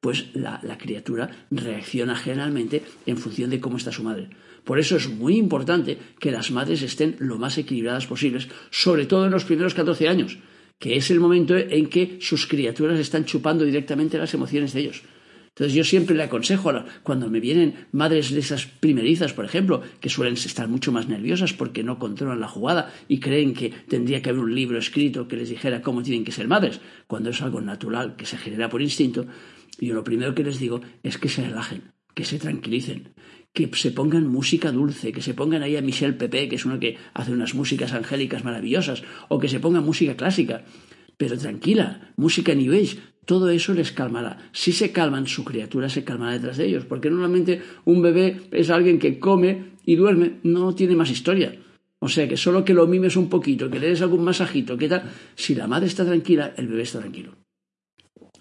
pues 0.00 0.28
la, 0.34 0.60
la 0.62 0.78
criatura 0.78 1.30
reacciona 1.50 2.14
generalmente 2.14 2.84
en 3.06 3.18
función 3.18 3.50
de 3.50 3.58
cómo 3.58 3.76
está 3.76 3.90
su 3.90 4.04
madre. 4.04 4.30
Por 4.62 4.78
eso 4.78 4.96
es 4.96 5.08
muy 5.08 5.36
importante 5.36 5.98
que 6.20 6.30
las 6.30 6.52
madres 6.52 6.82
estén 6.82 7.16
lo 7.18 7.38
más 7.38 7.58
equilibradas 7.58 8.06
posibles, 8.06 8.48
sobre 8.70 9.06
todo 9.06 9.24
en 9.24 9.32
los 9.32 9.44
primeros 9.44 9.74
14 9.74 10.08
años 10.08 10.38
que 10.80 10.96
es 10.96 11.10
el 11.10 11.20
momento 11.20 11.56
en 11.56 11.86
que 11.86 12.16
sus 12.20 12.46
criaturas 12.46 12.98
están 12.98 13.26
chupando 13.26 13.64
directamente 13.64 14.18
las 14.18 14.34
emociones 14.34 14.72
de 14.72 14.80
ellos. 14.80 15.02
Entonces 15.50 15.74
yo 15.74 15.84
siempre 15.84 16.16
le 16.16 16.22
aconsejo, 16.22 16.72
cuando 17.02 17.28
me 17.28 17.38
vienen 17.38 17.86
madres 17.92 18.30
de 18.30 18.40
esas 18.40 18.64
primerizas, 18.64 19.34
por 19.34 19.44
ejemplo, 19.44 19.82
que 20.00 20.08
suelen 20.08 20.34
estar 20.34 20.68
mucho 20.68 20.90
más 20.90 21.06
nerviosas 21.06 21.52
porque 21.52 21.84
no 21.84 21.98
controlan 21.98 22.40
la 22.40 22.48
jugada 22.48 22.90
y 23.08 23.20
creen 23.20 23.52
que 23.52 23.68
tendría 23.68 24.22
que 24.22 24.30
haber 24.30 24.42
un 24.42 24.54
libro 24.54 24.78
escrito 24.78 25.28
que 25.28 25.36
les 25.36 25.50
dijera 25.50 25.82
cómo 25.82 26.02
tienen 26.02 26.24
que 26.24 26.32
ser 26.32 26.48
madres, 26.48 26.80
cuando 27.06 27.28
es 27.28 27.42
algo 27.42 27.60
natural 27.60 28.16
que 28.16 28.24
se 28.24 28.38
genera 28.38 28.70
por 28.70 28.80
instinto, 28.80 29.26
yo 29.78 29.94
lo 29.94 30.02
primero 30.02 30.34
que 30.34 30.44
les 30.44 30.58
digo 30.58 30.80
es 31.02 31.18
que 31.18 31.28
se 31.28 31.44
relajen, 31.44 31.92
que 32.14 32.24
se 32.24 32.38
tranquilicen, 32.38 33.12
que 33.52 33.68
se 33.74 33.90
pongan 33.90 34.26
música 34.26 34.70
dulce, 34.72 35.12
que 35.12 35.22
se 35.22 35.34
pongan 35.34 35.62
ahí 35.62 35.76
a 35.76 35.82
Michel 35.82 36.16
Pepe, 36.16 36.48
que 36.48 36.56
es 36.56 36.64
uno 36.64 36.78
que 36.78 36.96
hace 37.14 37.32
unas 37.32 37.54
músicas 37.54 37.92
angélicas 37.92 38.44
maravillosas, 38.44 39.02
o 39.28 39.38
que 39.38 39.48
se 39.48 39.60
pongan 39.60 39.84
música 39.84 40.16
clásica. 40.16 40.64
Pero 41.16 41.36
tranquila, 41.36 42.12
música 42.16 42.54
New 42.54 42.72
Age, 42.72 42.98
todo 43.26 43.50
eso 43.50 43.74
les 43.74 43.92
calmará. 43.92 44.38
Si 44.52 44.72
se 44.72 44.92
calman, 44.92 45.26
su 45.26 45.44
criatura 45.44 45.88
se 45.88 46.04
calmará 46.04 46.32
detrás 46.32 46.56
de 46.56 46.66
ellos, 46.66 46.84
porque 46.84 47.10
normalmente 47.10 47.62
un 47.84 48.02
bebé 48.02 48.40
es 48.52 48.70
alguien 48.70 48.98
que 48.98 49.18
come 49.18 49.76
y 49.84 49.96
duerme, 49.96 50.38
no 50.42 50.74
tiene 50.74 50.96
más 50.96 51.10
historia. 51.10 51.58
O 51.98 52.08
sea 52.08 52.26
que 52.26 52.36
solo 52.36 52.64
que 52.64 52.72
lo 52.72 52.86
mimes 52.86 53.16
un 53.16 53.28
poquito, 53.28 53.68
que 53.68 53.78
le 53.78 53.88
des 53.88 54.00
algún 54.00 54.24
masajito, 54.24 54.78
que 54.78 54.88
tal, 54.88 55.10
si 55.34 55.54
la 55.54 55.66
madre 55.66 55.86
está 55.86 56.04
tranquila, 56.04 56.54
el 56.56 56.66
bebé 56.66 56.82
está 56.82 57.00
tranquilo. 57.00 57.36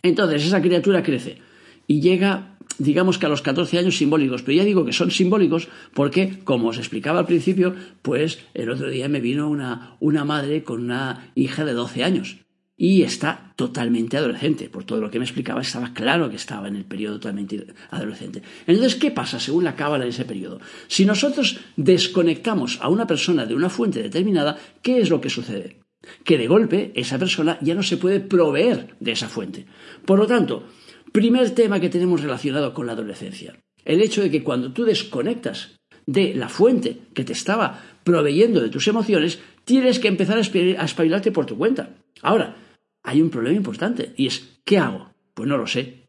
Entonces 0.02 0.46
esa 0.46 0.62
criatura 0.62 1.04
crece 1.04 1.40
y 1.86 2.00
llega 2.00 2.49
digamos 2.80 3.18
que 3.18 3.28
a 3.28 3.30
los 3.30 3.44
14 3.44 3.78
años 3.78 3.98
simbólicos, 3.98 4.42
pero 4.42 4.58
ya 4.58 4.64
digo 4.64 4.86
que 4.86 4.94
son 4.94 5.12
simbólicos 5.12 5.68
porque, 5.94 6.40
como 6.44 6.70
os 6.70 6.78
explicaba 6.78 7.20
al 7.20 7.28
principio, 7.28 7.76
pues 8.02 8.40
el 8.54 8.72
otro 8.72 8.90
día 8.90 9.08
me 9.08 9.22
vino 9.22 9.50
una, 9.50 9.98
una 10.00 10.26
madre 10.26 10.64
con 10.64 10.82
una 10.82 11.32
hija 11.36 11.66
de 11.66 11.74
12 11.74 12.04
años. 12.04 12.38
y 12.82 13.04
está 13.04 13.52
totalmente 13.58 14.16
adolescente. 14.16 14.70
Por 14.70 14.86
todo 14.86 15.02
lo 15.02 15.12
que 15.12 15.20
me 15.20 15.26
explicaba, 15.26 15.60
estaba 15.60 15.94
claro 15.94 16.30
que 16.30 16.38
estaba 16.38 16.70
en 16.70 16.78
el 16.78 16.86
periodo 16.86 17.20
totalmente 17.20 17.68
adolescente. 17.92 18.42
Entonces, 18.66 18.96
¿qué 18.96 19.12
pasa 19.12 19.38
según 19.38 19.66
la 19.66 19.76
cábala 19.76 20.06
en 20.06 20.12
ese 20.12 20.24
periodo? 20.24 20.62
Si 20.88 21.04
nosotros 21.04 21.60
desconectamos 21.76 22.80
a 22.82 22.88
una 22.88 23.06
persona 23.06 23.46
de 23.46 23.54
una 23.54 23.70
fuente 23.70 24.02
determinada, 24.02 24.58
¿qué 24.82 25.02
es 25.02 25.10
lo 25.10 25.20
que 25.20 25.30
sucede? 25.30 25.82
Que 26.24 26.38
de 26.38 26.48
golpe 26.48 26.94
esa 26.96 27.20
persona 27.20 27.58
ya 27.60 27.76
no 27.76 27.84
se 27.84 27.98
puede 27.98 28.22
proveer 28.22 28.96
de 29.02 29.12
esa 29.12 29.28
fuente. 29.28 29.66
Por 30.06 30.18
lo 30.18 30.26
tanto, 30.26 30.64
primer 31.12 31.52
tema 31.52 31.80
que 31.80 31.90
tenemos 31.90 32.22
relacionado 32.22 32.74
con 32.74 32.88
la 32.88 32.94
adolescencia. 32.94 33.60
El 33.86 34.02
hecho 34.02 34.22
de 34.22 34.32
que 34.32 34.44
cuando 34.44 34.72
tú 34.72 34.86
desconectas 34.86 35.80
de 36.06 36.34
la 36.34 36.50
fuente 36.50 36.98
que 37.14 37.24
te 37.24 37.34
estaba 37.34 37.82
proveyendo 38.04 38.62
de 38.62 38.70
tus 38.70 38.88
emociones, 38.88 39.40
tienes 39.64 40.00
que 40.00 40.08
empezar 40.08 40.38
a 40.38 40.86
espabilarte 40.86 41.32
por 41.32 41.46
tu 41.46 41.58
cuenta. 41.58 41.96
Ahora, 42.22 42.56
hay 43.04 43.22
un 43.22 43.30
problema 43.30 43.56
importante 43.56 44.14
y 44.18 44.28
es 44.28 44.62
¿qué 44.66 44.78
hago? 44.78 45.12
Pues 45.34 45.48
no 45.48 45.58
lo 45.58 45.68
sé. 45.68 46.08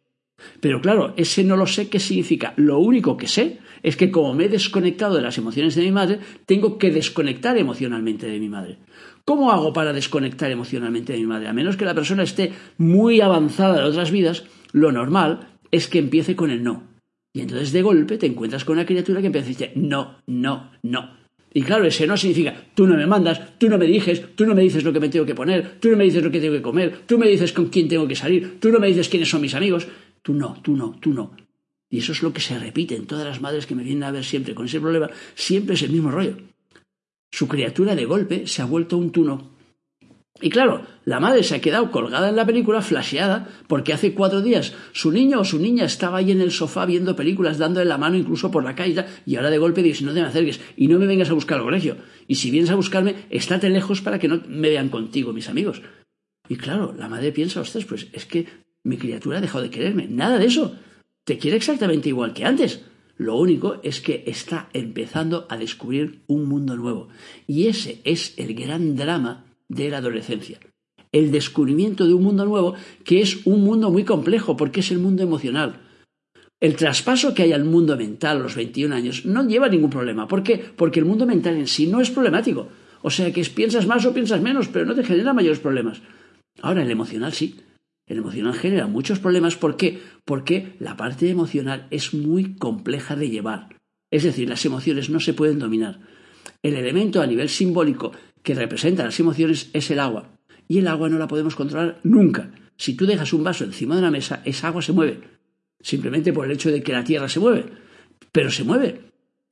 Pero 0.61 0.81
claro, 0.81 1.13
ese 1.17 1.45
no 1.45 1.57
lo 1.57 1.67
sé 1.67 1.89
qué 1.89 2.01
significa. 2.01 2.55
Lo 2.57 2.79
único 2.79 3.17
que 3.17 3.29
sé 3.29 3.59
es 3.83 3.97
que 3.97 4.11
como 4.11 4.35
me 4.35 4.47
he 4.47 4.49
desconectado 4.49 5.17
de 5.17 5.23
las 5.23 5.39
emociones 5.39 5.75
de 5.75 5.83
mi 5.83 5.93
madre, 5.93 6.19
tengo 6.47 6.79
que 6.79 6.91
desconectar 6.91 7.57
emocionalmente 7.59 8.27
de 8.27 8.39
mi 8.39 8.49
madre. 8.49 8.79
¿Cómo 9.25 9.53
hago 9.53 9.73
para 9.73 9.93
desconectar 9.93 10.51
emocionalmente 10.51 11.13
de 11.13 11.19
mi 11.19 11.27
madre? 11.27 11.49
A 11.49 11.53
menos 11.53 11.77
que 11.77 11.85
la 11.85 11.95
persona 11.95 12.23
esté 12.23 12.53
muy 12.79 13.21
avanzada 13.21 13.81
en 13.81 13.85
otras 13.85 14.11
vidas, 14.11 14.45
lo 14.73 14.93
normal 14.93 15.49
es 15.71 15.89
que 15.89 15.99
empiece 15.99 16.37
con 16.37 16.51
el 16.51 16.63
no. 16.63 16.85
Y 17.33 17.41
entonces 17.41 17.73
de 17.73 17.83
golpe 17.83 18.19
te 18.19 18.27
encuentras 18.27 18.65
con 18.65 18.77
una 18.77 18.87
criatura 18.87 19.21
que 19.21 19.29
empieza 19.29 19.47
a 19.47 19.51
decir 19.51 19.73
no, 19.77 20.19
no, 20.27 20.73
no. 20.83 21.21
Y 21.53 21.63
claro, 21.63 21.85
ese 21.85 22.07
no 22.07 22.17
significa 22.17 22.55
tú 22.75 22.87
no 22.87 22.97
me 22.97 23.07
mandas, 23.07 23.59
tú 23.59 23.69
no 23.69 23.79
me 23.79 23.87
dices, 23.87 24.37
tú 24.37 24.47
no 24.47 24.55
me 24.55 24.63
dices 24.63 24.85
lo 24.85 24.93
que 24.93 25.01
me 25.01 25.09
tengo 25.09 25.27
que 25.27 25.35
poner, 25.35 25.79
tú 25.81 25.91
no 25.91 25.97
me 25.97 26.05
dices 26.05 26.23
lo 26.23 26.31
que 26.31 26.41
tengo 26.41 26.55
que 26.55 26.63
comer, 26.63 27.03
tú 27.07 27.19
me 27.19 27.29
dices 27.29 27.53
con 27.53 27.67
quién 27.67 27.89
tengo 27.89 28.07
que 28.07 28.15
salir, 28.15 28.61
tú 28.61 28.71
no 28.71 28.79
me 28.79 28.87
dices 28.87 29.09
quiénes 29.09 29.29
son 29.29 29.41
mis 29.41 29.55
amigos, 29.55 29.89
tú 30.23 30.35
no, 30.35 30.61
tú 30.63 30.77
no, 30.77 30.97
tú 31.01 31.13
no. 31.13 31.35
Y 31.89 31.99
eso 31.99 32.13
es 32.13 32.23
lo 32.23 32.33
que 32.33 32.41
se 32.41 32.57
repite 32.57 32.95
en 32.95 33.07
todas 33.07 33.27
las 33.27 33.41
madres 33.41 33.67
que 33.67 33.75
me 33.75 33.83
vienen 33.83 34.05
a 34.05 34.13
ver 34.13 34.25
siempre 34.25 34.55
con 34.55 34.67
ese 34.67 34.81
problema, 34.81 35.11
siempre 35.35 35.75
es 35.75 35.83
el 35.83 35.91
mismo 35.91 36.11
rollo. 36.11 36.37
Su 37.33 37.49
criatura 37.49 37.97
de 37.97 38.05
golpe 38.05 38.47
se 38.47 38.63
ha 38.63 38.65
vuelto 38.65 38.97
un 38.97 39.11
tú 39.11 39.25
no. 39.25 39.51
Y 40.43 40.49
claro, 40.49 40.87
la 41.05 41.21
madre 41.21 41.43
se 41.43 41.55
ha 41.55 41.61
quedado 41.61 41.91
colgada 41.91 42.31
en 42.31 42.37
la 42.37 42.47
película, 42.47 42.81
flasheada, 42.81 43.49
porque 43.67 43.93
hace 43.93 44.15
cuatro 44.15 44.41
días 44.41 44.75
su 44.93 45.13
niño 45.13 45.41
o 45.41 45.45
su 45.45 45.59
niña 45.59 45.85
estaba 45.85 46.19
ahí 46.19 46.31
en 46.31 46.41
el 46.41 46.51
sofá 46.51 46.87
viendo 46.87 47.15
películas, 47.15 47.59
dándole 47.59 47.87
la 47.87 47.99
mano 47.99 48.17
incluso 48.17 48.51
por 48.51 48.65
la 48.65 48.75
calle, 48.75 49.05
y 49.27 49.37
ahora 49.37 49.51
de 49.51 49.59
golpe 49.59 49.83
dice, 49.83 50.05
no 50.05 50.15
te 50.15 50.21
me 50.21 50.27
acerques 50.27 50.61
y 50.77 50.89
no 50.89 50.99
me 50.99 51.07
vengas 51.07 51.31
a 51.31 51.35
buscar 51.35 51.59
al 51.59 51.65
colegio. 51.65 51.97
Y 52.27 52.37
si 52.37 52.51
vienes 52.51 52.71
a 52.71 52.75
buscarme, 52.75 53.27
estate 53.29 53.69
lejos 53.69 54.01
para 54.01 54.19
que 54.19 54.29
no 54.29 54.41
me 54.49 54.71
vean 54.71 54.89
contigo, 54.89 55.33
mis 55.33 55.49
amigos. 55.49 55.83
Y 56.49 56.57
claro, 56.57 56.95
la 56.99 57.09
madre 57.09 57.33
piensa, 57.33 57.61
ostras, 57.61 57.85
pues 57.85 58.09
es 58.13 58.25
que 58.25 58.47
mi 58.83 58.97
criatura 58.97 59.39
ha 59.39 59.43
dejado 59.43 59.63
de 59.63 59.71
quererme. 59.71 60.07
Nada 60.09 60.39
de 60.39 60.47
eso. 60.47 60.75
Te 61.25 61.39
quiere 61.39 61.59
exactamente 61.59 62.09
igual 62.09 62.33
que 62.33 62.45
antes. 62.45 62.83
Lo 63.19 63.37
único 63.37 63.81
es 63.83 64.01
que 64.01 64.25
está 64.27 64.71
empezando 64.73 65.47
a 65.51 65.59
descubrir 65.59 66.23
un 66.27 66.47
mundo 66.47 66.77
nuevo. 66.77 67.09
Y 67.47 67.67
ese 67.67 68.01
es 68.05 68.35
el 68.39 68.55
gran 68.55 68.97
drama 68.97 69.45
de 69.71 69.89
la 69.89 69.99
adolescencia. 69.99 70.59
El 71.13 71.33
descubrimiento 71.33 72.07
de 72.07 72.13
un 72.13 72.23
mundo 72.23 72.45
nuevo 72.45 72.75
que 73.05 73.23
es 73.23 73.47
un 73.47 73.65
mundo 73.65 73.91
muy 73.91 74.05
complejo 74.05 74.57
porque 74.57 74.81
es 74.81 74.91
el 74.91 74.99
mundo 74.99 75.23
emocional. 75.23 75.81
El 76.61 76.77
traspaso 76.77 77.33
que 77.33 77.45
hay 77.45 77.53
al 77.53 77.65
mundo 77.65 77.97
mental 77.97 78.37
a 78.37 78.41
los 78.41 78.55
21 78.55 78.95
años 78.95 79.25
no 79.25 79.47
lleva 79.47 79.69
ningún 79.69 79.89
problema. 79.89 80.29
¿Por 80.29 80.43
qué? 80.43 80.59
Porque 80.59 81.01
el 81.01 81.07
mundo 81.07 81.25
mental 81.25 81.57
en 81.57 81.67
sí 81.67 81.87
no 81.87 82.01
es 82.01 82.11
problemático. 82.11 82.69
O 83.03 83.09
sea 83.09 83.33
que 83.33 83.43
piensas 83.45 83.87
más 83.87 84.05
o 84.05 84.13
piensas 84.13 84.43
menos, 84.43 84.69
pero 84.69 84.85
no 84.85 84.95
te 84.95 85.05
genera 85.05 85.33
mayores 85.33 85.59
problemas. 85.59 86.03
Ahora, 86.61 86.83
el 86.83 86.91
emocional 86.91 87.33
sí. 87.33 87.57
El 88.07 88.19
emocional 88.19 88.55
genera 88.55 88.89
muchos 88.89 89.21
problemas. 89.21 89.57
¿Por 89.57 89.77
qué? 89.77 90.01
Porque 90.25 90.75
la 90.81 90.97
parte 90.97 91.31
emocional 91.31 91.87
es 91.91 92.13
muy 92.13 92.57
compleja 92.57 93.17
de 93.17 93.31
llevar. 93.31 93.69
Es 94.11 94.25
decir, 94.25 94.49
las 94.49 94.65
emociones 94.67 95.09
no 95.09 95.21
se 95.21 95.33
pueden 95.33 95.61
dominar. 95.61 96.01
El 96.63 96.75
elemento 96.75 97.23
a 97.23 97.27
nivel 97.27 97.49
simbólico 97.49 98.13
que 98.43 98.55
representa 98.55 99.05
las 99.05 99.19
emociones 99.21 99.71
es 99.73 99.91
el 99.91 100.01
agua. 100.01 100.31
Y 100.69 100.79
el 100.79 100.89
agua 100.89 101.09
no 101.09 101.19
la 101.19 101.29
podemos 101.29 101.57
controlar 101.57 101.99
nunca. 102.05 102.51
Si 102.77 102.95
tú 102.95 103.07
dejas 103.07 103.33
un 103.33 103.45
vaso 103.45 103.65
encima 103.65 103.95
de 103.95 104.01
una 104.01 104.11
mesa, 104.11 104.41
esa 104.45 104.69
agua 104.69 104.83
se 104.83 104.93
mueve. 104.93 105.21
Simplemente 105.81 106.33
por 106.33 106.47
el 106.47 106.53
hecho 106.53 106.71
de 106.71 106.83
que 106.83 106.93
la 106.93 107.05
tierra 107.05 107.29
se 107.29 107.41
mueve. 107.41 107.67
Pero 108.33 108.51
se 108.51 108.65
mueve. 108.65 109.01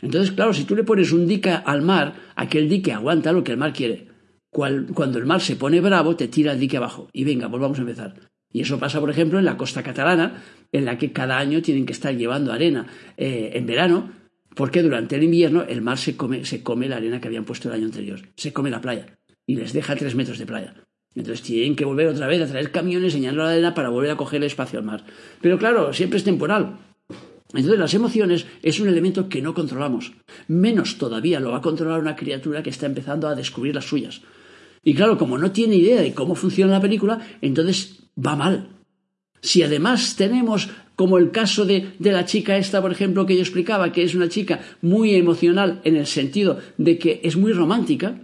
Entonces, 0.00 0.32
claro, 0.32 0.54
si 0.54 0.64
tú 0.64 0.76
le 0.76 0.84
pones 0.84 1.12
un 1.12 1.26
dique 1.26 1.50
al 1.50 1.82
mar, 1.82 2.14
aquel 2.36 2.68
dique 2.68 2.92
aguanta 2.92 3.32
lo 3.32 3.42
que 3.42 3.52
el 3.52 3.58
mar 3.58 3.72
quiere. 3.72 4.08
Cuando 4.50 5.18
el 5.18 5.26
mar 5.26 5.40
se 5.40 5.56
pone 5.56 5.80
bravo, 5.80 6.16
te 6.16 6.28
tira 6.28 6.52
el 6.52 6.60
dique 6.60 6.76
abajo. 6.76 7.08
Y 7.12 7.24
venga, 7.24 7.48
volvamos 7.48 7.78
a 7.78 7.82
empezar. 7.82 8.14
Y 8.50 8.62
eso 8.62 8.78
pasa, 8.78 9.00
por 9.00 9.10
ejemplo, 9.10 9.38
en 9.38 9.44
la 9.44 9.56
costa 9.56 9.82
catalana, 9.82 10.42
en 10.72 10.84
la 10.84 10.96
que 10.96 11.12
cada 11.12 11.38
año 11.38 11.60
tienen 11.60 11.84
que 11.84 11.92
estar 11.92 12.16
llevando 12.16 12.52
arena 12.52 12.86
eh, 13.16 13.50
en 13.54 13.66
verano 13.66 14.10
porque 14.58 14.82
durante 14.82 15.14
el 15.14 15.22
invierno 15.22 15.62
el 15.62 15.82
mar 15.82 15.98
se 15.98 16.16
come, 16.16 16.44
se 16.44 16.64
come 16.64 16.88
la 16.88 16.96
arena 16.96 17.20
que 17.20 17.28
habían 17.28 17.44
puesto 17.44 17.68
el 17.68 17.76
año 17.76 17.84
anterior, 17.84 18.22
se 18.34 18.52
come 18.52 18.70
la 18.70 18.80
playa 18.80 19.16
y 19.46 19.54
les 19.54 19.72
deja 19.72 19.94
tres 19.94 20.16
metros 20.16 20.36
de 20.36 20.46
playa. 20.46 20.74
Entonces 21.14 21.42
tienen 21.46 21.76
que 21.76 21.84
volver 21.84 22.08
otra 22.08 22.26
vez 22.26 22.42
a 22.42 22.46
traer 22.48 22.72
camiones 22.72 23.14
enseñando 23.14 23.44
la 23.44 23.50
arena 23.50 23.72
para 23.72 23.88
volver 23.88 24.10
a 24.10 24.16
coger 24.16 24.38
el 24.38 24.48
espacio 24.48 24.80
al 24.80 24.84
mar. 24.84 25.04
Pero 25.40 25.58
claro, 25.58 25.92
siempre 25.92 26.18
es 26.18 26.24
temporal. 26.24 26.76
Entonces 27.52 27.78
las 27.78 27.94
emociones 27.94 28.46
es 28.60 28.80
un 28.80 28.88
elemento 28.88 29.28
que 29.28 29.42
no 29.42 29.54
controlamos. 29.54 30.14
Menos 30.48 30.98
todavía 30.98 31.38
lo 31.38 31.52
va 31.52 31.58
a 31.58 31.62
controlar 31.62 32.00
una 32.00 32.16
criatura 32.16 32.64
que 32.64 32.70
está 32.70 32.86
empezando 32.86 33.28
a 33.28 33.36
descubrir 33.36 33.76
las 33.76 33.84
suyas. 33.84 34.22
Y 34.82 34.92
claro, 34.94 35.18
como 35.18 35.38
no 35.38 35.52
tiene 35.52 35.76
idea 35.76 36.02
de 36.02 36.14
cómo 36.14 36.34
funciona 36.34 36.72
la 36.72 36.80
película, 36.80 37.20
entonces 37.42 38.10
va 38.18 38.34
mal. 38.34 38.77
Si 39.40 39.62
además 39.62 40.16
tenemos 40.16 40.68
como 40.98 41.18
el 41.18 41.30
caso 41.30 41.64
de, 41.64 41.92
la 42.00 42.24
chica 42.24 42.56
esta, 42.56 42.82
por 42.82 42.90
ejemplo, 42.90 43.24
que 43.24 43.36
yo 43.36 43.40
explicaba, 43.40 43.92
que 43.92 44.02
es 44.02 44.16
una 44.16 44.28
chica 44.28 44.60
muy 44.82 45.14
emocional 45.14 45.80
en 45.84 45.94
el 45.94 46.06
sentido 46.06 46.58
de 46.76 46.98
que 46.98 47.20
es 47.22 47.36
muy 47.36 47.52
romántica, 47.52 48.18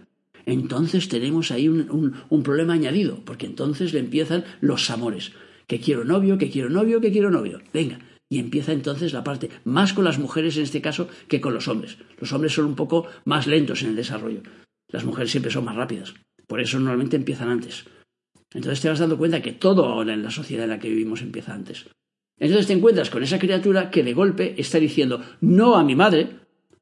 entonces 0.44 1.08
tenemos 1.08 1.52
ahí 1.52 1.68
un, 1.68 2.14
un, 2.28 2.42
problema 2.42 2.74
añadido, 2.74 3.24
porque 3.24 3.46
entonces 3.46 3.92
le 3.92 4.00
empiezan 4.00 4.44
los 4.60 4.90
amores. 4.90 5.30
Que 5.68 5.78
quiero 5.78 6.04
novio, 6.04 6.36
que 6.36 6.50
quiero 6.50 6.68
novio, 6.68 7.00
que 7.00 7.12
quiero 7.12 7.30
novio. 7.30 7.62
Venga. 7.72 8.00
Y 8.28 8.40
empieza 8.40 8.72
entonces 8.72 9.12
la 9.12 9.22
parte, 9.22 9.50
más 9.62 9.92
con 9.92 10.04
las 10.04 10.18
mujeres 10.18 10.56
en 10.56 10.64
este 10.64 10.82
caso 10.82 11.08
que 11.28 11.40
con 11.40 11.54
los 11.54 11.68
hombres. 11.68 11.98
Los 12.18 12.32
hombres 12.32 12.54
son 12.54 12.64
un 12.64 12.74
poco 12.74 13.06
más 13.24 13.46
lentos 13.46 13.82
en 13.82 13.90
el 13.90 13.96
desarrollo. 13.96 14.42
Las 14.88 15.04
mujeres 15.04 15.30
siempre 15.30 15.52
son 15.52 15.64
más 15.64 15.76
rápidas. 15.76 16.12
Por 16.48 16.60
eso 16.60 16.78
normalmente 16.78 17.14
empiezan 17.16 17.50
antes. 17.50 17.84
Entonces 18.54 18.80
te 18.80 18.88
vas 18.88 19.00
dando 19.00 19.18
cuenta 19.18 19.42
que 19.42 19.52
todo 19.52 19.86
ahora 19.86 20.14
en 20.14 20.22
la 20.22 20.30
sociedad 20.30 20.64
en 20.64 20.70
la 20.70 20.78
que 20.78 20.88
vivimos 20.88 21.20
empieza 21.20 21.52
antes. 21.52 21.86
Entonces 22.38 22.66
te 22.66 22.72
encuentras 22.72 23.10
con 23.10 23.22
esa 23.22 23.38
criatura 23.38 23.90
que 23.90 24.02
de 24.02 24.14
golpe 24.14 24.54
está 24.56 24.78
diciendo 24.78 25.20
no 25.40 25.76
a 25.76 25.84
mi 25.84 25.94
madre, 25.94 26.28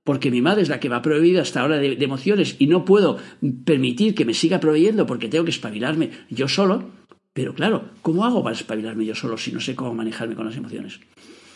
porque 0.04 0.30
mi 0.30 0.42
madre 0.42 0.62
es 0.62 0.68
la 0.68 0.80
que 0.80 0.88
me 0.88 0.96
ha 0.96 1.02
prohibido 1.02 1.40
hasta 1.40 1.60
ahora 1.60 1.78
de, 1.78 1.92
emociones 1.92 2.56
y 2.58 2.66
no 2.66 2.84
puedo 2.84 3.18
permitir 3.64 4.14
que 4.14 4.24
me 4.24 4.34
siga 4.34 4.60
proveyendo 4.60 5.06
porque 5.06 5.28
tengo 5.28 5.44
que 5.44 5.50
espabilarme 5.50 6.10
yo 6.28 6.48
solo. 6.48 6.90
Pero 7.32 7.54
claro, 7.54 7.90
¿cómo 8.02 8.24
hago 8.24 8.42
para 8.42 8.54
espabilarme 8.54 9.06
yo 9.06 9.14
solo 9.14 9.38
si 9.38 9.52
no 9.52 9.60
sé 9.60 9.74
cómo 9.74 9.94
manejarme 9.94 10.34
con 10.34 10.46
las 10.46 10.56
emociones? 10.56 11.00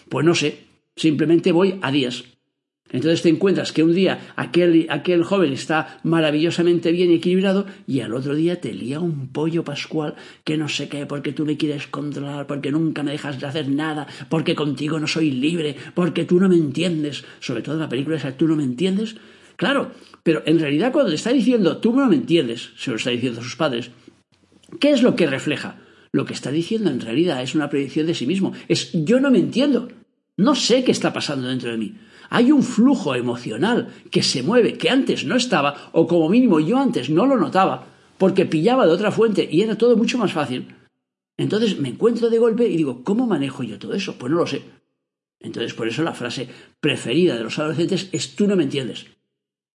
Pues 0.08 0.24
no 0.24 0.34
sé, 0.34 0.64
simplemente 0.94 1.52
voy 1.52 1.78
a 1.82 1.90
días. 1.90 2.24
Entonces 2.90 3.22
te 3.22 3.28
encuentras 3.28 3.72
que 3.72 3.82
un 3.82 3.94
día 3.94 4.32
aquel, 4.36 4.86
aquel 4.90 5.24
joven 5.24 5.52
está 5.52 5.98
maravillosamente 6.04 6.92
bien 6.92 7.10
equilibrado 7.10 7.66
y 7.86 8.00
al 8.00 8.14
otro 8.14 8.34
día 8.34 8.60
te 8.60 8.72
lía 8.72 9.00
un 9.00 9.28
pollo 9.28 9.64
pascual 9.64 10.14
que 10.44 10.56
no 10.56 10.68
sé 10.68 10.88
qué, 10.88 11.04
porque 11.04 11.32
tú 11.32 11.44
me 11.44 11.56
quieres 11.56 11.88
controlar, 11.88 12.46
porque 12.46 12.70
nunca 12.70 13.02
me 13.02 13.12
dejas 13.12 13.40
de 13.40 13.46
hacer 13.46 13.68
nada, 13.68 14.06
porque 14.28 14.54
contigo 14.54 15.00
no 15.00 15.08
soy 15.08 15.32
libre, 15.32 15.76
porque 15.94 16.24
tú 16.24 16.38
no 16.38 16.48
me 16.48 16.56
entiendes. 16.56 17.24
Sobre 17.40 17.62
todo 17.62 17.74
en 17.74 17.80
la 17.80 17.88
película 17.88 18.16
esa, 18.16 18.36
tú 18.36 18.46
no 18.46 18.54
me 18.54 18.62
entiendes. 18.64 19.16
Claro, 19.56 19.90
pero 20.22 20.42
en 20.46 20.60
realidad 20.60 20.92
cuando 20.92 21.10
te 21.10 21.16
está 21.16 21.32
diciendo 21.32 21.78
tú 21.78 21.92
no 21.92 22.06
me 22.06 22.16
entiendes, 22.16 22.70
se 22.76 22.90
lo 22.90 22.96
está 22.96 23.10
diciendo 23.10 23.40
a 23.40 23.44
sus 23.44 23.56
padres, 23.56 23.90
¿qué 24.78 24.90
es 24.90 25.02
lo 25.02 25.16
que 25.16 25.26
refleja? 25.26 25.80
Lo 26.12 26.24
que 26.24 26.34
está 26.34 26.50
diciendo 26.50 26.90
en 26.90 27.00
realidad 27.00 27.42
es 27.42 27.54
una 27.54 27.68
predicción 27.68 28.06
de 28.06 28.14
sí 28.14 28.26
mismo. 28.26 28.52
Es 28.68 28.92
yo 28.92 29.18
no 29.18 29.30
me 29.30 29.38
entiendo. 29.38 29.88
No 30.36 30.54
sé 30.54 30.84
qué 30.84 30.92
está 30.92 31.12
pasando 31.12 31.48
dentro 31.48 31.70
de 31.70 31.78
mí. 31.78 31.94
Hay 32.30 32.52
un 32.52 32.62
flujo 32.62 33.14
emocional 33.14 33.88
que 34.10 34.22
se 34.22 34.42
mueve, 34.42 34.78
que 34.78 34.90
antes 34.90 35.24
no 35.24 35.36
estaba, 35.36 35.90
o 35.92 36.06
como 36.06 36.28
mínimo 36.28 36.60
yo 36.60 36.78
antes 36.78 37.10
no 37.10 37.26
lo 37.26 37.36
notaba, 37.36 37.86
porque 38.18 38.46
pillaba 38.46 38.86
de 38.86 38.92
otra 38.92 39.10
fuente 39.10 39.48
y 39.50 39.62
era 39.62 39.76
todo 39.76 39.96
mucho 39.96 40.18
más 40.18 40.32
fácil. 40.32 40.74
Entonces 41.36 41.78
me 41.78 41.90
encuentro 41.90 42.30
de 42.30 42.38
golpe 42.38 42.66
y 42.66 42.76
digo, 42.76 43.04
¿cómo 43.04 43.26
manejo 43.26 43.62
yo 43.62 43.78
todo 43.78 43.94
eso? 43.94 44.16
Pues 44.18 44.32
no 44.32 44.38
lo 44.38 44.46
sé. 44.46 44.62
Entonces 45.40 45.74
por 45.74 45.86
eso 45.86 46.02
la 46.02 46.14
frase 46.14 46.48
preferida 46.80 47.36
de 47.36 47.44
los 47.44 47.58
adolescentes 47.58 48.08
es 48.12 48.34
tú 48.34 48.46
no 48.46 48.56
me 48.56 48.64
entiendes. 48.64 49.06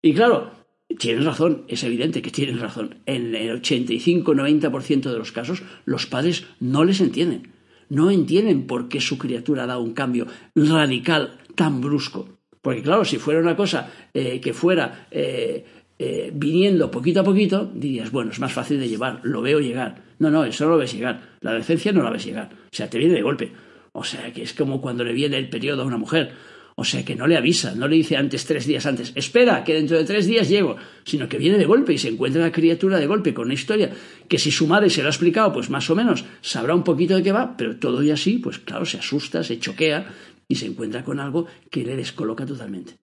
Y 0.02 0.14
claro, 0.14 0.52
tienen 0.98 1.24
razón, 1.24 1.66
es 1.68 1.84
evidente 1.84 2.22
que 2.22 2.32
tienen 2.32 2.60
razón. 2.60 3.02
En 3.06 3.36
el 3.36 3.62
85-90% 3.62 5.12
de 5.12 5.18
los 5.18 5.32
casos 5.32 5.64
los 5.86 6.08
padres 6.08 6.46
no 6.60 6.84
les 6.84 7.00
entienden. 7.02 7.54
No 7.90 8.10
entienden 8.10 8.68
por 8.68 8.88
qué 8.88 9.02
su 9.02 9.18
criatura 9.18 9.68
dado 9.68 9.82
un 9.82 9.94
cambio 9.94 10.26
radical 10.56 11.38
tan 11.56 11.82
brusco. 11.82 12.41
Porque 12.62 12.82
claro, 12.82 13.04
si 13.04 13.18
fuera 13.18 13.40
una 13.40 13.56
cosa 13.56 13.90
eh, 14.14 14.40
que 14.40 14.54
fuera 14.54 15.08
eh, 15.10 15.66
eh, 15.98 16.32
viniendo 16.34 16.90
poquito 16.90 17.22
a 17.22 17.24
poquito, 17.24 17.70
dirías, 17.74 18.12
bueno, 18.12 18.32
es 18.32 18.40
más 18.40 18.54
fácil 18.54 18.80
de 18.80 18.88
llevar, 18.88 19.20
lo 19.24 19.42
veo 19.42 19.60
llegar. 19.60 20.02
No, 20.20 20.30
no, 20.30 20.46
eso 20.46 20.66
no 20.66 20.72
lo 20.72 20.78
ves 20.78 20.94
llegar. 20.94 21.38
La 21.42 21.52
adolescencia 21.52 21.92
no 21.92 22.04
la 22.04 22.12
ves 22.12 22.26
llegar. 22.26 22.50
O 22.52 22.76
sea, 22.76 22.90
te 22.90 22.98
viene 22.98 23.16
de 23.16 23.22
golpe. 23.22 23.52
O 23.92 24.04
sea, 24.04 24.32
que 24.32 24.44
es 24.44 24.54
como 24.54 24.80
cuando 24.80 25.04
le 25.04 25.14
viene 25.14 25.38
el 25.38 25.50
periodo 25.50 25.82
a 25.82 25.86
una 25.86 25.98
mujer. 25.98 26.32
O 26.76 26.84
sea, 26.84 27.04
que 27.04 27.16
no 27.16 27.28
le 27.28 27.38
avisa, 27.38 27.76
no 27.76 27.88
le 27.88 27.98
dice 27.98 28.16
antes 28.16 28.46
tres 28.46 28.66
días 28.66 28.86
antes, 28.86 29.12
espera, 29.16 29.64
que 29.64 29.74
dentro 29.74 29.98
de 29.98 30.06
tres 30.06 30.26
días 30.26 30.48
llego, 30.48 30.78
sino 31.04 31.28
que 31.28 31.38
viene 31.38 31.58
de 31.58 31.66
golpe 31.66 31.94
y 31.94 31.98
se 31.98 32.08
encuentra 32.08 32.42
la 32.42 32.52
criatura 32.52 32.98
de 32.98 33.08
golpe 33.08 33.34
con 33.34 33.46
una 33.46 33.54
historia 33.54 33.92
que 34.28 34.40
si 34.40 34.52
su 34.52 34.68
madre 34.68 34.90
se 34.90 35.02
lo 35.02 35.08
ha 35.08 35.12
explicado, 35.12 35.52
pues 35.52 35.70
más 35.70 35.90
o 35.90 35.96
menos 35.96 36.24
sabrá 36.42 36.74
un 36.74 36.84
poquito 36.84 37.16
de 37.16 37.24
qué 37.24 37.32
va, 37.32 37.56
pero 37.58 37.76
todo 37.78 38.02
y 38.02 38.10
así, 38.10 38.38
pues 38.38 38.60
claro, 38.60 38.86
se 38.86 38.98
asusta, 38.98 39.44
se 39.44 39.60
choquea 39.60 40.08
y 40.52 40.56
se 40.56 40.66
encuentra 40.66 41.06
con 41.06 41.22
algo 41.22 41.48
que 41.70 41.86
le 41.86 41.96
descoloca 41.96 42.46
totalmente. 42.46 42.98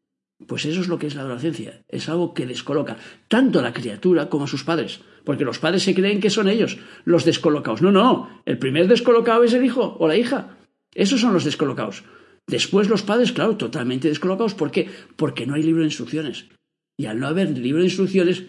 Pues 0.47 0.67
eso 0.67 0.83
es 0.83 0.89
lo 0.89 0.99
que 0.99 1.07
es 1.07 1.15
la 1.15 1.23
adolescencia, 1.23 1.83
es 1.89 2.07
algo 2.11 2.35
que 2.35 2.45
descoloca 2.45 2.99
tanto 3.27 3.59
a 3.59 3.63
la 3.63 3.73
criatura 3.73 4.29
como 4.29 4.45
a 4.45 4.49
sus 4.49 4.65
padres, 4.65 5.01
porque 5.25 5.47
los 5.47 5.59
padres 5.59 5.83
se 5.83 5.95
creen 5.95 6.21
que 6.21 6.29
son 6.29 6.47
ellos 6.47 6.77
los 7.07 7.25
descolocados. 7.25 7.81
No, 7.81 7.91
no, 7.91 8.43
el 8.45 8.59
primer 8.59 8.87
descolocado 8.87 9.45
es 9.45 9.55
el 9.55 9.65
hijo 9.65 9.97
o 9.99 10.07
la 10.07 10.19
hija. 10.19 10.59
Esos 10.95 11.23
son 11.23 11.33
los 11.33 11.45
descolocados. 11.45 12.05
Después 12.47 12.91
los 12.91 13.03
padres, 13.03 13.33
claro, 13.33 13.57
totalmente 13.57 14.09
descolocados. 14.09 14.53
¿Por 14.53 14.71
qué? 14.71 14.91
Porque 15.17 15.47
no 15.47 15.55
hay 15.55 15.63
libro 15.63 15.81
de 15.81 15.89
instrucciones. 15.89 16.51
Y 16.99 17.07
al 17.07 17.19
no 17.19 17.29
haber 17.29 17.57
libro 17.57 17.81
de 17.81 17.89
instrucciones, 17.89 18.45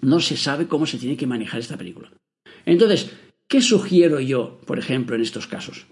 no 0.00 0.20
se 0.20 0.36
sabe 0.36 0.68
cómo 0.68 0.86
se 0.86 0.98
tiene 0.98 1.16
que 1.16 1.26
manejar 1.26 1.58
esta 1.58 1.76
película. 1.76 2.12
Entonces, 2.66 3.10
¿qué 3.48 3.60
sugiero 3.60 4.20
yo, 4.20 4.60
por 4.64 4.78
ejemplo, 4.78 5.16
en 5.16 5.22
estos 5.22 5.48
casos? 5.48 5.86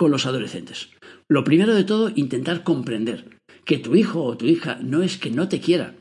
Con 0.00 0.12
los 0.12 0.24
adolescentes. 0.24 0.88
Lo 1.28 1.44
primero 1.44 1.74
de 1.74 1.84
todo, 1.84 2.10
intentar 2.14 2.62
comprender 2.62 3.36
que 3.66 3.76
tu 3.76 3.94
hijo 3.94 4.24
o 4.24 4.34
tu 4.34 4.46
hija 4.46 4.78
no 4.80 5.02
es 5.02 5.18
que 5.18 5.28
no 5.28 5.46
te 5.46 5.60
quiera, 5.60 5.94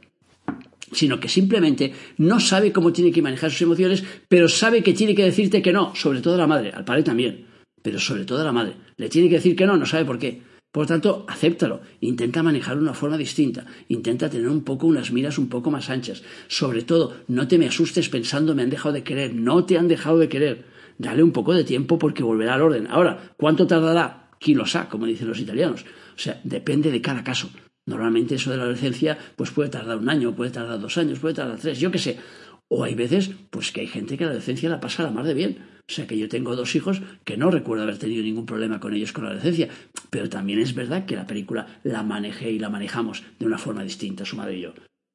sino 0.93 1.19
que 1.19 1.27
simplemente 1.27 1.91
no 2.17 2.39
sabe 2.39 2.71
cómo 2.71 2.93
tiene 2.93 3.11
que 3.11 3.21
manejar 3.21 3.51
sus 3.51 3.63
emociones, 3.63 4.05
pero 4.29 4.47
sabe 4.47 4.83
que 4.83 4.93
tiene 4.93 5.15
que 5.15 5.25
decirte 5.25 5.61
que 5.61 5.73
no, 5.73 5.93
sobre 5.95 6.21
todo 6.21 6.35
a 6.35 6.37
la 6.37 6.47
madre, 6.47 6.71
al 6.71 6.85
padre 6.85 7.03
también, 7.03 7.47
pero 7.81 7.99
sobre 7.99 8.23
todo 8.23 8.39
a 8.39 8.45
la 8.45 8.53
madre. 8.53 8.75
Le 8.95 9.09
tiene 9.09 9.27
que 9.27 9.35
decir 9.35 9.53
que 9.53 9.65
no, 9.65 9.75
no 9.75 9.85
sabe 9.85 10.05
por 10.05 10.17
qué. 10.17 10.43
Por 10.71 10.87
tanto, 10.87 11.25
acéptalo, 11.27 11.81
intenta 11.99 12.41
manejarlo 12.41 12.83
de 12.83 12.87
una 12.87 12.93
forma 12.93 13.17
distinta, 13.17 13.65
intenta 13.89 14.29
tener 14.29 14.47
un 14.47 14.63
poco 14.63 14.87
unas 14.87 15.11
miras 15.11 15.37
un 15.37 15.49
poco 15.49 15.71
más 15.71 15.89
anchas. 15.89 16.23
Sobre 16.47 16.83
todo, 16.83 17.17
no 17.27 17.49
te 17.49 17.57
me 17.57 17.67
asustes 17.67 18.07
pensando 18.07 18.55
me 18.55 18.61
han 18.61 18.69
dejado 18.69 18.93
de 18.93 19.03
querer, 19.03 19.35
no 19.35 19.65
te 19.65 19.77
han 19.77 19.89
dejado 19.89 20.19
de 20.19 20.29
querer. 20.29 20.78
Dale 20.99 21.23
un 21.23 21.31
poco 21.31 21.53
de 21.53 21.63
tiempo 21.63 21.97
porque 21.97 22.23
volverá 22.23 22.55
al 22.55 22.61
orden. 22.61 22.87
Ahora, 22.87 23.33
¿cuánto 23.37 23.65
tardará? 23.65 24.29
Kilosá, 24.37 24.89
como 24.89 25.05
dicen 25.05 25.29
los 25.29 25.39
italianos. 25.39 25.85
O 26.15 26.19
sea, 26.19 26.41
depende 26.43 26.91
de 26.91 27.01
cada 27.01 27.23
caso. 27.23 27.49
Normalmente 27.85 28.35
eso 28.35 28.51
de 28.51 28.57
la 28.57 28.63
adolescencia 28.63 29.17
pues 29.37 29.51
puede 29.51 29.69
tardar 29.69 29.97
un 29.97 30.09
año, 30.09 30.35
puede 30.35 30.51
tardar 30.51 30.77
dos 30.77 30.97
años, 30.97 31.19
puede 31.19 31.35
tardar 31.35 31.57
tres, 31.57 31.79
yo 31.79 31.89
qué 31.89 31.99
sé. 31.99 32.19
O 32.67 32.83
hay 32.83 32.95
veces 32.95 33.31
pues 33.49 33.71
que 33.71 33.79
hay 33.79 33.87
gente 33.87 34.17
que 34.17 34.25
la 34.25 34.31
adolescencia 34.31 34.69
la 34.69 34.81
pasa 34.81 35.03
a 35.03 35.05
la 35.05 35.11
mar 35.13 35.25
de 35.25 35.33
bien. 35.33 35.57
O 35.87 35.91
sea 35.91 36.05
que 36.05 36.17
yo 36.17 36.27
tengo 36.27 36.55
dos 36.57 36.75
hijos 36.75 37.01
que 37.23 37.37
no 37.37 37.49
recuerdo 37.49 37.83
haber 37.83 37.97
tenido 37.97 38.21
ningún 38.21 38.45
problema 38.45 38.81
con 38.81 38.93
ellos 38.93 39.13
con 39.13 39.23
la 39.23 39.29
adolescencia. 39.29 39.69
Pero 40.09 40.27
también 40.27 40.59
es 40.59 40.75
verdad 40.75 41.05
que 41.05 41.15
la 41.15 41.25
película 41.25 41.79
la 41.83 42.03
manejé 42.03 42.51
y 42.51 42.59
la 42.59 42.69
manejamos 42.69 43.23
de 43.39 43.45
una 43.45 43.57
forma 43.57 43.83
distinta, 43.83 44.25
su 44.25 44.35
madre 44.35 44.57
y 44.57 44.61
yo. 44.61 44.73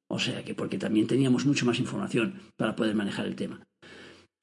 O 0.09 0.19
sea 0.19 0.43
que 0.45 0.55
porque 0.55 0.79
también 0.79 1.07
teníamos 1.07 1.45
mucho 1.45 1.67
más 1.67 1.79
información 1.79 2.41
para 2.57 2.75
poder 2.75 2.95
manejar 2.95 3.26
el 3.26 3.37
tema. 3.37 3.61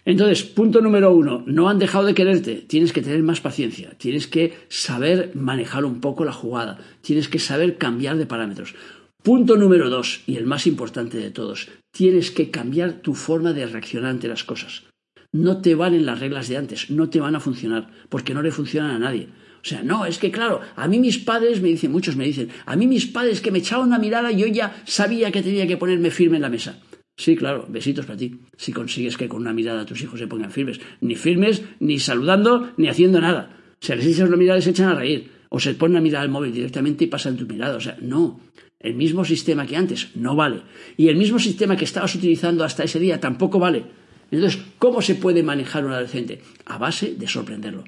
Entonces, 0.03 0.43
punto 0.43 0.81
número 0.81 1.13
uno, 1.13 1.43
no 1.45 1.69
han 1.69 1.77
dejado 1.77 2.05
de 2.05 2.15
quererte, 2.15 2.55
tienes 2.55 2.91
que 2.91 3.01
tener 3.01 3.21
más 3.21 3.39
paciencia, 3.39 3.91
tienes 3.97 4.27
que 4.27 4.53
saber 4.67 5.31
manejar 5.35 5.85
un 5.85 6.01
poco 6.01 6.25
la 6.25 6.33
jugada, 6.33 6.79
tienes 7.01 7.27
que 7.27 7.39
saber 7.39 7.77
cambiar 7.77 8.17
de 8.17 8.25
parámetros. 8.25 8.73
Punto 9.21 9.57
número 9.57 9.91
dos, 9.91 10.21
y 10.25 10.37
el 10.37 10.47
más 10.47 10.65
importante 10.65 11.17
de 11.17 11.29
todos, 11.29 11.69
tienes 11.91 12.31
que 12.31 12.49
cambiar 12.49 12.93
tu 13.01 13.13
forma 13.13 13.53
de 13.53 13.67
reaccionar 13.67 14.09
ante 14.09 14.27
las 14.27 14.43
cosas. 14.43 14.83
No 15.31 15.61
te 15.61 15.75
valen 15.75 16.07
las 16.07 16.19
reglas 16.19 16.49
de 16.49 16.57
antes, 16.57 16.89
no 16.89 17.09
te 17.09 17.19
van 17.19 17.35
a 17.35 17.39
funcionar, 17.39 17.91
porque 18.09 18.33
no 18.33 18.41
le 18.41 18.51
funcionan 18.51 18.91
a 18.91 18.99
nadie. 18.99 19.29
O 19.63 19.67
sea, 19.67 19.83
no, 19.83 20.05
es 20.07 20.17
que 20.17 20.31
claro, 20.31 20.61
a 20.75 20.87
mí 20.87 20.99
mis 20.99 21.19
padres 21.19 21.61
me 21.61 21.69
dicen, 21.69 21.91
muchos 21.91 22.15
me 22.15 22.25
dicen, 22.25 22.49
a 22.65 22.75
mí 22.75 22.87
mis 22.87 23.05
padres 23.05 23.41
que 23.41 23.51
me 23.51 23.59
echaban 23.59 23.87
una 23.87 23.99
mirada, 23.99 24.31
yo 24.31 24.47
ya 24.47 24.81
sabía 24.85 25.31
que 25.31 25.43
tenía 25.43 25.67
que 25.67 25.77
ponerme 25.77 26.09
firme 26.09 26.37
en 26.37 26.41
la 26.41 26.49
mesa. 26.49 26.79
Sí, 27.21 27.35
claro, 27.35 27.67
besitos 27.69 28.07
para 28.07 28.17
ti. 28.17 28.39
Si 28.57 28.73
consigues 28.73 29.15
que 29.15 29.29
con 29.29 29.41
una 29.41 29.53
mirada 29.53 29.85
tus 29.85 30.01
hijos 30.01 30.19
se 30.19 30.25
pongan 30.25 30.49
firmes. 30.49 30.81
Ni 31.01 31.13
firmes, 31.13 31.61
ni 31.79 31.99
saludando, 31.99 32.71
ni 32.77 32.87
haciendo 32.87 33.21
nada. 33.21 33.55
Si 33.79 33.93
les 33.93 34.07
echas 34.07 34.27
una 34.27 34.37
mirada, 34.37 34.59
se 34.59 34.71
echan 34.71 34.89
a 34.89 34.95
reír. 34.95 35.29
O 35.49 35.59
se 35.59 35.75
ponen 35.75 35.97
a 35.97 36.01
mirar 36.01 36.23
al 36.23 36.29
móvil 36.29 36.51
directamente 36.51 37.03
y 37.03 37.07
pasan 37.07 37.37
tu 37.37 37.45
mirada. 37.45 37.75
O 37.75 37.79
sea, 37.79 37.95
no. 38.01 38.39
El 38.79 38.95
mismo 38.95 39.23
sistema 39.23 39.67
que 39.67 39.77
antes 39.77 40.15
no 40.15 40.35
vale. 40.35 40.63
Y 40.97 41.09
el 41.09 41.15
mismo 41.15 41.37
sistema 41.37 41.77
que 41.77 41.85
estabas 41.85 42.15
utilizando 42.15 42.63
hasta 42.63 42.85
ese 42.85 42.99
día 42.99 43.19
tampoco 43.19 43.59
vale. 43.59 43.85
Entonces, 44.31 44.59
¿cómo 44.79 45.03
se 45.03 45.13
puede 45.13 45.43
manejar 45.43 45.85
un 45.85 45.91
adolescente? 45.91 46.41
A 46.65 46.79
base 46.79 47.13
de 47.13 47.27
sorprenderlo. 47.27 47.83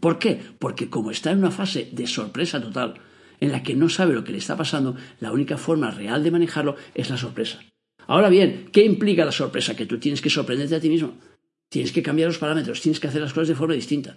¿Por 0.00 0.18
qué? 0.18 0.40
Porque 0.58 0.88
como 0.88 1.10
está 1.10 1.30
en 1.30 1.40
una 1.40 1.50
fase 1.50 1.90
de 1.92 2.06
sorpresa 2.06 2.58
total, 2.58 2.94
en 3.38 3.52
la 3.52 3.62
que 3.62 3.74
no 3.74 3.90
sabe 3.90 4.14
lo 4.14 4.24
que 4.24 4.32
le 4.32 4.38
está 4.38 4.56
pasando, 4.56 4.96
la 5.20 5.30
única 5.30 5.58
forma 5.58 5.90
real 5.90 6.24
de 6.24 6.30
manejarlo 6.30 6.76
es 6.94 7.10
la 7.10 7.18
sorpresa. 7.18 7.60
Ahora 8.06 8.28
bien, 8.28 8.68
¿qué 8.72 8.84
implica 8.84 9.24
la 9.24 9.32
sorpresa? 9.32 9.74
Que 9.74 9.86
tú 9.86 9.98
tienes 9.98 10.20
que 10.20 10.30
sorprenderte 10.30 10.76
a 10.76 10.80
ti 10.80 10.88
mismo. 10.88 11.14
Tienes 11.68 11.92
que 11.92 12.02
cambiar 12.02 12.28
los 12.28 12.38
parámetros, 12.38 12.80
tienes 12.80 13.00
que 13.00 13.08
hacer 13.08 13.20
las 13.20 13.32
cosas 13.32 13.48
de 13.48 13.54
forma 13.54 13.74
distinta. 13.74 14.16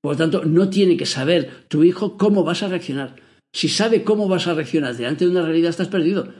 Por 0.00 0.12
lo 0.12 0.18
tanto, 0.18 0.44
no 0.44 0.70
tiene 0.70 0.96
que 0.96 1.06
saber 1.06 1.64
tu 1.68 1.84
hijo 1.84 2.16
cómo 2.16 2.44
vas 2.44 2.62
a 2.62 2.68
reaccionar. 2.68 3.16
Si 3.52 3.68
sabe 3.68 4.04
cómo 4.04 4.28
vas 4.28 4.46
a 4.46 4.54
reaccionar 4.54 4.96
delante 4.96 5.24
de 5.24 5.30
una 5.30 5.42
realidad, 5.42 5.70
estás 5.70 5.88
perdido. 5.88 6.32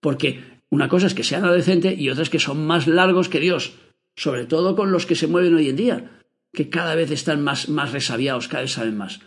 Porque 0.00 0.42
una 0.70 0.88
cosa 0.88 1.06
es 1.06 1.14
que 1.14 1.24
sean 1.24 1.44
adolescente 1.44 1.94
y 1.94 2.10
otra 2.10 2.22
es 2.22 2.30
que 2.30 2.38
son 2.38 2.66
más 2.66 2.86
largos 2.86 3.28
que 3.28 3.40
Dios. 3.40 3.74
Sobre 4.16 4.46
todo 4.46 4.76
con 4.76 4.92
los 4.92 5.06
que 5.06 5.14
se 5.14 5.26
mueven 5.26 5.54
hoy 5.54 5.68
en 5.68 5.76
día, 5.76 6.10
que 6.52 6.70
cada 6.70 6.94
vez 6.94 7.10
están 7.10 7.42
más, 7.42 7.68
más 7.68 7.92
resabiados, 7.92 8.48
cada 8.48 8.62
vez 8.62 8.72
saben 8.72 8.96
más. 8.96 9.20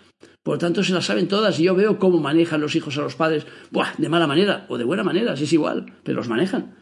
Por 0.44 0.56
lo 0.56 0.60
tanto, 0.60 0.84
se 0.84 0.94
las 0.94 1.06
saben 1.06 1.28
todas 1.28 1.60
y 1.60 1.64
yo 1.64 1.76
veo 1.76 2.00
cómo 2.00 2.20
manejan 2.20 2.62
los 2.62 2.76
hijos 2.76 2.98
a 2.98 3.02
los 3.02 3.16
padres, 3.16 3.46
de 3.98 4.10
mala 4.10 4.26
manera 4.26 4.66
o 4.70 4.78
de 4.78 4.84
buena 4.84 5.04
manera, 5.04 5.36
si 5.36 5.44
es 5.44 5.54
igual, 5.54 5.94
pero 6.04 6.18
los 6.18 6.30
manejan. 6.30 6.76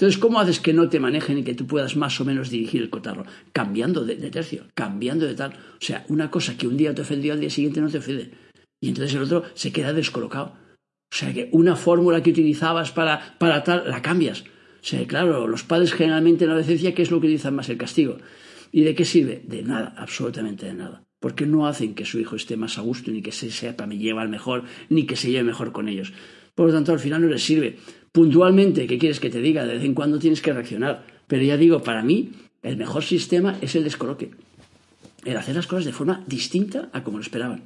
Entonces, 0.00 0.18
¿cómo 0.18 0.40
haces 0.40 0.60
que 0.60 0.72
no 0.72 0.88
te 0.88 0.98
manejen 0.98 1.36
y 1.36 1.42
que 1.42 1.52
tú 1.52 1.66
puedas 1.66 1.94
más 1.94 2.18
o 2.22 2.24
menos 2.24 2.48
dirigir 2.48 2.80
el 2.80 2.88
cotarro? 2.88 3.26
Cambiando 3.52 4.02
de, 4.02 4.16
tercio, 4.30 4.64
cambiando 4.72 5.26
de 5.26 5.34
tal. 5.34 5.52
O 5.52 5.84
sea, 5.84 6.06
una 6.08 6.30
cosa 6.30 6.56
que 6.56 6.66
un 6.66 6.78
día 6.78 6.94
te 6.94 7.02
ofendió, 7.02 7.34
al 7.34 7.40
día 7.40 7.50
siguiente 7.50 7.82
no 7.82 7.90
te 7.90 7.98
ofende. 7.98 8.30
Y 8.80 8.88
entonces 8.88 9.14
el 9.14 9.24
otro 9.24 9.44
se 9.52 9.72
queda 9.72 9.92
descolocado. 9.92 10.56
O 11.12 11.14
sea, 11.14 11.34
que 11.34 11.50
una 11.52 11.76
fórmula 11.76 12.22
que 12.22 12.30
utilizabas 12.30 12.92
para, 12.92 13.36
para 13.38 13.62
tal, 13.62 13.90
la 13.90 14.00
cambias. 14.00 14.40
O 14.40 14.44
sea, 14.80 15.06
claro, 15.06 15.46
los 15.46 15.64
padres 15.64 15.92
generalmente 15.92 16.44
en 16.44 16.48
la 16.48 16.54
adolescencia, 16.54 16.94
¿qué 16.94 17.02
es 17.02 17.10
lo 17.10 17.20
que 17.20 17.26
utilizan 17.26 17.54
más? 17.54 17.68
El 17.68 17.76
castigo. 17.76 18.16
¿Y 18.72 18.84
de 18.84 18.94
qué 18.94 19.04
sirve? 19.04 19.42
De 19.46 19.62
nada, 19.62 19.94
absolutamente 19.98 20.64
de 20.64 20.72
nada. 20.72 21.04
Porque 21.20 21.44
no 21.44 21.66
hacen 21.66 21.94
que 21.94 22.06
su 22.06 22.18
hijo 22.18 22.36
esté 22.36 22.56
más 22.56 22.78
a 22.78 22.80
gusto, 22.80 23.10
ni 23.10 23.20
que 23.20 23.32
se 23.32 23.50
sepa 23.50 23.86
me 23.86 23.98
lleva 23.98 24.22
al 24.22 24.30
mejor, 24.30 24.64
ni 24.88 25.04
que 25.04 25.16
se 25.16 25.30
lleve 25.30 25.44
mejor 25.44 25.72
con 25.72 25.88
ellos. 25.88 26.14
Por 26.54 26.68
lo 26.68 26.72
tanto, 26.72 26.92
al 26.92 27.00
final 27.00 27.20
no 27.20 27.28
les 27.28 27.42
sirve. 27.42 27.76
Puntualmente, 28.12 28.86
¿qué 28.86 28.98
quieres 28.98 29.20
que 29.20 29.30
te 29.30 29.40
diga? 29.40 29.64
De 29.64 29.74
vez 29.74 29.84
en 29.84 29.94
cuando 29.94 30.18
tienes 30.18 30.42
que 30.42 30.52
reaccionar. 30.52 31.06
Pero 31.26 31.42
ya 31.44 31.56
digo, 31.56 31.82
para 31.82 32.02
mí, 32.02 32.32
el 32.62 32.76
mejor 32.76 33.04
sistema 33.04 33.56
es 33.60 33.76
el 33.76 33.84
descoloque. 33.84 34.30
El 35.24 35.36
hacer 35.36 35.54
las 35.54 35.66
cosas 35.66 35.84
de 35.84 35.92
forma 35.92 36.24
distinta 36.26 36.90
a 36.92 37.04
como 37.04 37.18
lo 37.18 37.22
esperaban. 37.22 37.64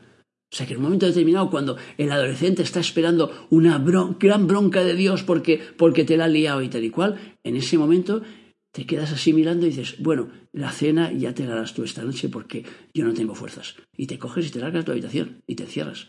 O 0.53 0.57
sea, 0.57 0.67
que 0.67 0.75
en 0.75 0.79
un 0.79 0.85
momento 0.85 1.07
determinado, 1.07 1.51
cuando 1.51 1.77
el 1.99 2.13
adolescente 2.13 2.63
está 2.63 2.79
esperando 2.81 3.49
una 3.51 3.79
gran 3.79 4.47
bronca 4.47 4.85
de 4.85 4.95
Dios 4.95 5.23
porque, 5.23 5.61
porque 5.77 6.05
te 6.05 6.17
la 6.17 6.27
ha 6.27 6.29
liado 6.29 6.63
y 6.63 6.69
tal 6.69 6.85
y 6.85 6.91
cual, 6.91 7.19
en 7.43 7.57
ese 7.57 7.79
momento 7.79 8.23
te 8.71 8.87
quedas 8.87 9.13
así 9.13 9.33
mirando 9.33 9.67
y 9.67 9.71
dices, 9.71 9.97
bueno, 9.99 10.31
la 10.53 10.71
cena 10.71 11.13
ya 11.13 11.35
te 11.35 11.45
la 11.45 11.55
das 11.55 11.75
tú 11.75 11.85
esta 11.85 12.05
noche 12.05 12.29
porque 12.29 12.65
yo 12.93 13.05
no 13.05 13.15
tengo 13.15 13.35
fuerzas. 13.35 13.77
Y 13.97 14.07
te 14.07 14.19
coges 14.19 14.47
y 14.47 14.51
te 14.51 14.61
largas 14.61 14.83
a 14.83 14.85
tu 14.85 14.93
habitación 14.93 15.43
y 15.47 15.55
te 15.55 15.65
encierras. 15.65 16.09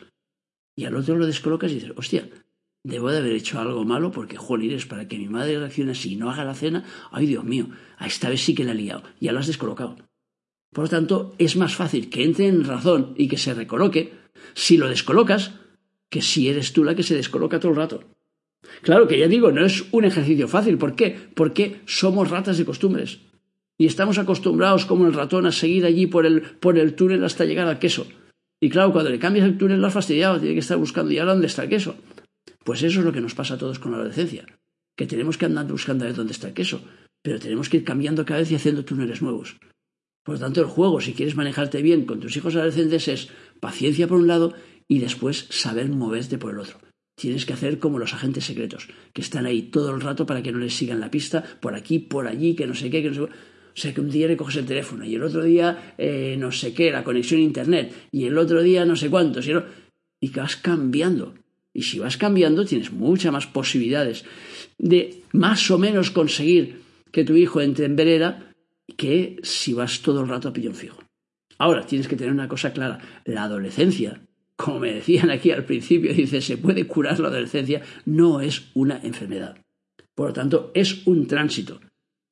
Y 0.75 0.85
al 0.85 0.95
otro 0.95 1.15
lo 1.15 1.25
descolocas 1.25 1.71
y 1.71 1.75
dices, 1.75 1.93
hostia, 1.95 2.29
Debo 2.85 3.09
de 3.09 3.17
haber 3.17 3.31
hecho 3.31 3.59
algo 3.59 3.83
malo 3.83 4.11
porque, 4.11 4.37
es 4.75 4.85
para 4.85 5.07
que 5.07 5.17
mi 5.17 5.27
madre 5.27 5.57
reaccione 5.57 5.93
así 5.93 6.13
y 6.13 6.15
no 6.17 6.29
haga 6.29 6.45
la 6.45 6.53
cena, 6.53 6.83
ay 7.11 7.25
Dios 7.25 7.43
mío, 7.43 7.69
a 7.97 8.05
esta 8.05 8.29
vez 8.29 8.41
sí 8.41 8.53
que 8.53 8.63
la 8.63 8.73
he 8.73 8.75
liado, 8.75 9.01
ya 9.19 9.31
la 9.31 9.39
has 9.39 9.47
descolocado. 9.47 9.97
Por 10.71 10.83
lo 10.83 10.89
tanto, 10.91 11.33
es 11.39 11.55
más 11.55 11.73
fácil 11.73 12.11
que 12.11 12.23
entre 12.23 12.47
en 12.47 12.63
razón 12.63 13.15
y 13.17 13.27
que 13.27 13.39
se 13.39 13.55
recoloque 13.55 14.13
si 14.53 14.77
lo 14.77 14.87
descolocas 14.87 15.53
que 16.11 16.21
si 16.21 16.47
eres 16.47 16.73
tú 16.73 16.83
la 16.83 16.93
que 16.93 17.01
se 17.01 17.15
descoloca 17.15 17.59
todo 17.59 17.71
el 17.71 17.77
rato. 17.77 18.03
Claro 18.83 19.07
que 19.07 19.17
ya 19.17 19.27
digo, 19.27 19.51
no 19.51 19.65
es 19.65 19.85
un 19.91 20.05
ejercicio 20.05 20.47
fácil. 20.47 20.77
¿Por 20.77 20.95
qué? 20.95 21.17
Porque 21.33 21.81
somos 21.87 22.29
ratas 22.29 22.59
de 22.59 22.65
costumbres. 22.65 23.17
Y 23.79 23.87
estamos 23.87 24.19
acostumbrados 24.19 24.85
como 24.85 25.07
el 25.07 25.13
ratón 25.13 25.47
a 25.47 25.51
seguir 25.51 25.85
allí 25.85 26.05
por 26.05 26.27
el, 26.27 26.43
por 26.43 26.77
el 26.77 26.93
túnel 26.93 27.23
hasta 27.23 27.45
llegar 27.45 27.67
al 27.67 27.79
queso. 27.79 28.05
Y 28.59 28.69
claro, 28.69 28.91
cuando 28.91 29.09
le 29.09 29.17
cambias 29.17 29.47
el 29.47 29.57
túnel 29.57 29.81
lo 29.81 29.87
has 29.87 29.93
fastidiado, 29.93 30.39
tiene 30.39 30.53
que 30.53 30.59
estar 30.59 30.77
buscando 30.77 31.11
ya 31.11 31.25
dónde 31.25 31.47
está 31.47 31.63
el 31.63 31.69
queso. 31.69 31.95
Pues 32.65 32.81
eso 32.81 32.99
es 32.99 33.05
lo 33.05 33.13
que 33.13 33.21
nos 33.21 33.35
pasa 33.35 33.53
a 33.53 33.57
todos 33.59 33.77
con 33.77 33.91
la 33.91 33.99
adolescencia, 33.99 34.43
que 34.97 35.05
tenemos 35.05 35.37
que 35.37 35.45
andar 35.45 35.67
buscando 35.67 36.03
a 36.03 36.07
ver 36.07 36.15
dónde 36.15 36.33
está 36.33 36.47
el 36.47 36.55
queso, 36.55 36.81
pero 37.21 37.39
tenemos 37.39 37.69
que 37.69 37.77
ir 37.77 37.83
cambiando 37.83 38.25
cada 38.25 38.39
vez 38.39 38.51
y 38.51 38.55
haciendo 38.55 38.83
túneles 38.83 39.21
nuevos. 39.21 39.57
Por 40.23 40.35
lo 40.35 40.41
tanto, 40.41 40.61
el 40.61 40.65
juego, 40.65 40.99
si 40.99 41.13
quieres 41.13 41.35
manejarte 41.35 41.83
bien 41.83 42.05
con 42.05 42.19
tus 42.19 42.35
hijos 42.35 42.55
adolescentes, 42.55 43.07
es 43.07 43.29
paciencia 43.59 44.07
por 44.07 44.17
un 44.17 44.25
lado 44.25 44.55
y 44.87 44.97
después 44.97 45.45
saber 45.51 45.89
moverte 45.89 46.39
por 46.39 46.53
el 46.53 46.59
otro. 46.59 46.79
Tienes 47.15 47.45
que 47.45 47.53
hacer 47.53 47.77
como 47.77 47.99
los 47.99 48.15
agentes 48.15 48.45
secretos, 48.45 48.87
que 49.13 49.21
están 49.21 49.45
ahí 49.45 49.61
todo 49.61 49.93
el 49.93 50.01
rato 50.01 50.25
para 50.25 50.41
que 50.41 50.51
no 50.51 50.57
les 50.57 50.73
sigan 50.73 50.99
la 50.99 51.11
pista, 51.11 51.43
por 51.61 51.75
aquí, 51.75 51.99
por 51.99 52.25
allí, 52.25 52.55
que 52.55 52.65
no 52.65 52.73
sé 52.73 52.89
qué, 52.89 53.03
que 53.03 53.09
no 53.09 53.13
sé 53.13 53.21
qué. 53.21 53.25
O 53.27 53.77
sea 53.77 53.93
que 53.93 54.01
un 54.01 54.09
día 54.09 54.27
le 54.27 54.37
coges 54.37 54.55
el 54.55 54.65
teléfono 54.65 55.05
y 55.05 55.13
el 55.13 55.21
otro 55.21 55.43
día 55.43 55.93
eh, 55.99 56.35
no 56.39 56.51
sé 56.51 56.73
qué, 56.73 56.91
la 56.91 57.03
conexión 57.03 57.41
a 57.41 57.43
internet, 57.43 58.09
y 58.11 58.25
el 58.25 58.37
otro 58.39 58.63
día 58.63 58.85
no 58.85 58.95
sé 58.95 59.11
cuántos, 59.11 59.47
y, 59.47 59.51
y 60.19 60.29
que 60.29 60.39
vas 60.39 60.55
cambiando. 60.55 61.35
Y 61.75 61.83
si 61.83 61.99
vas 61.99 62.15
cambiando, 62.15 62.63
tienes 62.63 62.93
muchas 62.93 63.33
más 63.33 63.47
posibilidades 63.47 64.23
de 64.77 65.21
más 65.33 65.69
o 65.69 65.77
menos 65.77 66.09
conseguir 66.09 66.81
que 67.11 67.25
tu 67.25 67.35
hijo 67.35 67.59
entre 67.59 67.85
en 67.85 67.97
vereda 67.97 68.53
que 68.97 69.37
si 69.43 69.73
vas 69.73 70.01
todo 70.01 70.21
el 70.21 70.29
rato 70.29 70.47
a 70.47 70.53
pillón 70.53 70.73
fijo. 70.73 71.03
Ahora, 71.57 71.85
tienes 71.85 72.07
que 72.07 72.15
tener 72.15 72.31
una 72.31 72.47
cosa 72.47 72.71
clara. 72.71 72.99
La 73.25 73.43
adolescencia, 73.43 74.21
como 74.55 74.79
me 74.79 74.93
decían 74.93 75.29
aquí 75.29 75.51
al 75.51 75.65
principio, 75.65 76.13
dice, 76.13 76.41
se 76.41 76.57
puede 76.57 76.87
curar 76.87 77.19
la 77.19 77.27
adolescencia, 77.27 77.81
no 78.05 78.39
es 78.39 78.71
una 78.73 78.97
enfermedad. 79.03 79.57
Por 80.15 80.27
lo 80.27 80.33
tanto, 80.33 80.71
es 80.73 81.05
un 81.05 81.27
tránsito. 81.27 81.81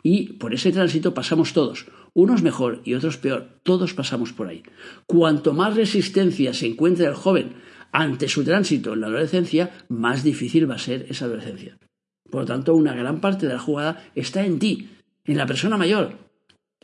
Y 0.04 0.34
por 0.34 0.54
ese 0.54 0.72
tránsito 0.72 1.14
pasamos 1.14 1.52
todos, 1.52 1.86
unos 2.14 2.44
mejor 2.44 2.82
y 2.86 2.94
otros 2.94 3.18
peor, 3.18 3.60
todos 3.64 3.94
pasamos 3.94 4.32
por 4.32 4.48
ahí. 4.48 4.64
Cuanto 5.06 5.54
más 5.54 5.76
resistencia 5.76 6.54
se 6.54 6.68
encuentra 6.68 7.08
el 7.08 7.16
joven 7.16 7.56
ante 7.94 8.28
su 8.28 8.44
tránsito 8.44 8.94
en 8.94 9.02
la 9.02 9.08
adolescencia, 9.08 9.72
más 9.88 10.24
difícil 10.24 10.70
va 10.70 10.76
a 10.76 10.80
ser 10.80 11.06
esa 11.10 11.26
adolescencia. 11.26 11.78
Por 12.30 12.42
lo 12.42 12.48
tanto, 12.48 12.74
una 12.74 12.96
gran 12.96 13.22
parte 13.22 13.46
de 13.48 13.54
la 13.54 13.60
jugada 13.60 14.04
está 14.16 14.44
en 14.44 14.58
ti, 14.58 14.90
en 15.24 15.38
la 15.38 15.46
persona 15.46 15.78
mayor, 15.78 16.18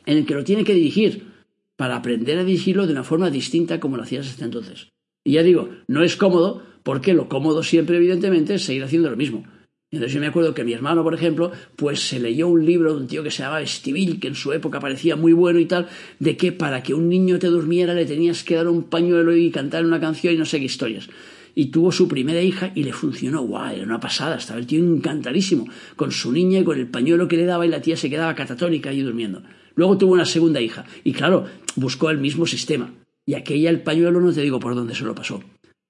en 0.06 0.18
el 0.18 0.24
que 0.24 0.34
lo 0.34 0.44
tiene 0.44 0.64
que 0.64 0.72
dirigir, 0.72 1.28
para 1.76 1.96
aprender 1.96 2.38
a 2.38 2.44
dirigirlo 2.44 2.86
de 2.86 2.92
una 2.92 3.02
forma 3.02 3.28
distinta 3.28 3.80
como 3.80 3.96
lo 3.96 4.04
hacías 4.04 4.28
hasta 4.28 4.44
entonces. 4.44 4.88
Y 5.24 5.32
ya 5.32 5.42
digo, 5.42 5.70
no 5.88 6.04
es 6.04 6.16
cómodo, 6.16 6.62
porque 6.84 7.12
lo 7.12 7.28
cómodo 7.28 7.62
siempre, 7.62 7.96
evidentemente, 7.96 8.54
es 8.54 8.64
seguir 8.64 8.84
haciendo 8.84 9.10
lo 9.10 9.16
mismo. 9.16 9.44
Entonces 9.92 10.14
yo 10.14 10.20
me 10.20 10.28
acuerdo 10.28 10.54
que 10.54 10.62
mi 10.62 10.72
hermano, 10.72 11.02
por 11.02 11.14
ejemplo, 11.14 11.50
pues 11.74 12.08
se 12.08 12.20
leyó 12.20 12.46
un 12.46 12.64
libro 12.64 12.94
de 12.94 13.00
un 13.00 13.06
tío 13.08 13.24
que 13.24 13.32
se 13.32 13.42
llamaba 13.42 13.60
Estivil, 13.60 14.20
que 14.20 14.28
en 14.28 14.36
su 14.36 14.52
época 14.52 14.78
parecía 14.78 15.16
muy 15.16 15.32
bueno 15.32 15.58
y 15.58 15.66
tal, 15.66 15.88
de 16.20 16.36
que 16.36 16.52
para 16.52 16.80
que 16.84 16.94
un 16.94 17.08
niño 17.08 17.40
te 17.40 17.48
durmiera 17.48 17.92
le 17.92 18.06
tenías 18.06 18.44
que 18.44 18.54
dar 18.54 18.68
un 18.68 18.84
pañuelo 18.84 19.34
y 19.34 19.50
cantar 19.50 19.84
una 19.84 19.98
canción 19.98 20.34
y 20.34 20.36
no 20.36 20.44
sé 20.44 20.60
qué 20.60 20.66
historias. 20.66 21.08
Y 21.56 21.66
tuvo 21.66 21.90
su 21.90 22.06
primera 22.06 22.40
hija 22.40 22.70
y 22.76 22.84
le 22.84 22.92
funcionó. 22.92 23.42
¡Guau! 23.42 23.74
Era 23.74 23.82
una 23.82 23.98
pasada. 23.98 24.36
Estaba 24.36 24.60
el 24.60 24.66
tío 24.68 24.78
encantadísimo 24.78 25.66
con 25.96 26.12
su 26.12 26.30
niña 26.30 26.60
y 26.60 26.64
con 26.64 26.78
el 26.78 26.86
pañuelo 26.86 27.26
que 27.26 27.36
le 27.36 27.44
daba 27.44 27.66
y 27.66 27.68
la 27.68 27.82
tía 27.82 27.96
se 27.96 28.08
quedaba 28.08 28.36
catatónica 28.36 28.92
y 28.92 29.00
durmiendo. 29.00 29.42
Luego 29.74 29.98
tuvo 29.98 30.12
una 30.12 30.24
segunda 30.24 30.60
hija 30.60 30.84
y 31.02 31.12
claro, 31.12 31.46
buscó 31.74 32.10
el 32.10 32.18
mismo 32.18 32.46
sistema. 32.46 32.94
Y 33.26 33.34
aquella 33.34 33.70
el 33.70 33.82
pañuelo 33.82 34.20
no 34.20 34.32
te 34.32 34.42
digo 34.42 34.60
por 34.60 34.76
dónde 34.76 34.94
se 34.94 35.04
lo 35.04 35.16
pasó. 35.16 35.42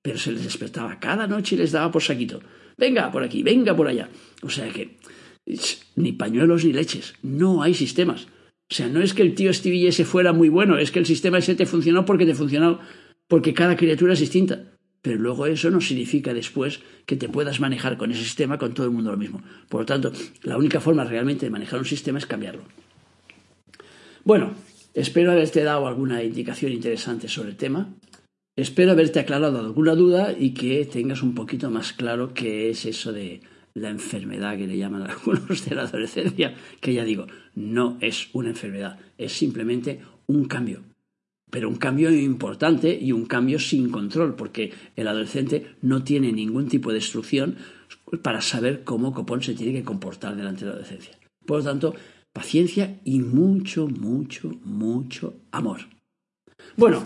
Pero 0.03 0.19
se 0.19 0.33
les 0.33 0.45
despertaba 0.45 0.99
cada 0.99 1.27
noche 1.27 1.55
y 1.55 1.59
les 1.59 1.73
daba 1.73 1.91
por 1.91 2.03
saquito 2.03 2.41
venga 2.81 3.13
por 3.13 3.23
aquí, 3.23 3.45
venga 3.45 3.77
por 3.77 3.87
allá. 3.87 4.09
O 4.43 4.51
sea 4.51 4.69
que 4.73 4.97
ni 5.95 6.13
pañuelos 6.13 6.65
ni 6.65 6.73
leches, 6.73 7.15
no 7.23 7.63
hay 7.63 7.75
sistemas. 7.75 8.27
O 8.71 8.75
sea, 8.75 8.89
no 8.89 9.03
es 9.03 9.15
que 9.15 9.23
el 9.23 9.35
tío 9.35 9.53
Stevie 9.53 9.89
ese 9.89 10.05
fuera 10.05 10.33
muy 10.33 10.49
bueno, 10.49 10.79
es 10.79 10.91
que 10.91 10.99
el 10.99 11.07
sistema 11.07 11.39
ese 11.39 11.55
te 11.55 11.67
funcionó 11.67 12.05
porque 12.05 12.27
te 12.27 12.35
funcionó, 12.35 12.81
porque 13.29 13.53
cada 13.53 13.77
criatura 13.77 14.15
es 14.15 14.21
distinta. 14.21 14.65
Pero 15.03 15.19
luego 15.19 15.47
eso 15.47 15.71
no 15.71 15.81
significa 15.81 16.35
después 16.35 16.81
que 17.07 17.17
te 17.17 17.29
puedas 17.29 17.59
manejar 17.59 17.97
con 17.97 18.11
ese 18.11 18.23
sistema 18.23 18.59
con 18.59 18.75
todo 18.75 18.87
el 18.87 18.93
mundo 18.93 19.11
lo 19.11 19.17
mismo. 19.17 19.43
Por 19.69 19.81
lo 19.81 19.87
tanto, 19.87 20.13
la 20.43 20.57
única 20.57 20.81
forma 20.81 21.05
realmente 21.05 21.47
de 21.47 21.51
manejar 21.51 21.79
un 21.79 21.87
sistema 21.87 22.19
es 22.19 22.27
cambiarlo. 22.27 22.63
Bueno, 24.25 24.53
espero 24.93 25.33
haberte 25.33 25.65
dado 25.65 25.87
alguna 25.87 26.23
indicación 26.23 26.73
interesante 26.73 27.29
sobre 27.29 27.51
el 27.51 27.57
tema. 27.57 27.89
Espero 28.61 28.93
haberte 28.93 29.21
aclarado 29.21 29.59
alguna 29.59 29.95
duda 29.95 30.35
y 30.39 30.51
que 30.51 30.85
tengas 30.85 31.23
un 31.23 31.35
poquito 31.35 31.71
más 31.71 31.95
claro 31.95 32.35
qué 32.35 32.69
es 32.69 32.85
eso 32.85 33.11
de 33.11 33.41
la 33.73 33.89
enfermedad 33.89 34.59
que 34.59 34.67
le 34.67 34.77
llaman 34.77 35.03
algunos 35.11 35.65
de 35.65 35.75
la 35.75 35.85
adolescencia, 35.85 36.55
que 36.79 36.93
ya 36.93 37.05
digo, 37.05 37.27
no 37.55 37.97
es 38.03 38.29
una 38.35 38.51
enfermedad, 38.51 38.99
es 39.17 39.33
simplemente 39.33 40.03
un 40.27 40.45
cambio. 40.45 40.83
Pero 41.51 41.71
un 41.71 41.77
cambio 41.77 42.11
importante 42.11 42.99
y 43.01 43.13
un 43.13 43.25
cambio 43.25 43.59
sin 43.59 43.89
control, 43.89 44.37
porque 44.37 44.75
el 44.95 45.09
adolescente 45.09 45.77
no 45.81 46.05
tiene 46.05 46.31
ningún 46.31 46.69
tipo 46.69 46.91
de 46.91 46.99
instrucción 46.99 47.57
para 48.23 48.43
saber 48.43 48.85
cómo 48.85 49.15
Copón 49.15 49.43
se 49.43 49.55
tiene 49.55 49.73
que 49.73 49.85
comportar 49.85 50.37
delante 50.37 50.61
de 50.61 50.67
la 50.67 50.73
adolescencia. 50.73 51.19
Por 51.47 51.61
lo 51.61 51.65
tanto, 51.65 51.95
paciencia 52.35 53.01
y 53.07 53.21
mucho, 53.21 53.89
mucho, 53.89 54.51
mucho 54.65 55.33
amor. 55.51 55.81
Bueno, 56.77 57.03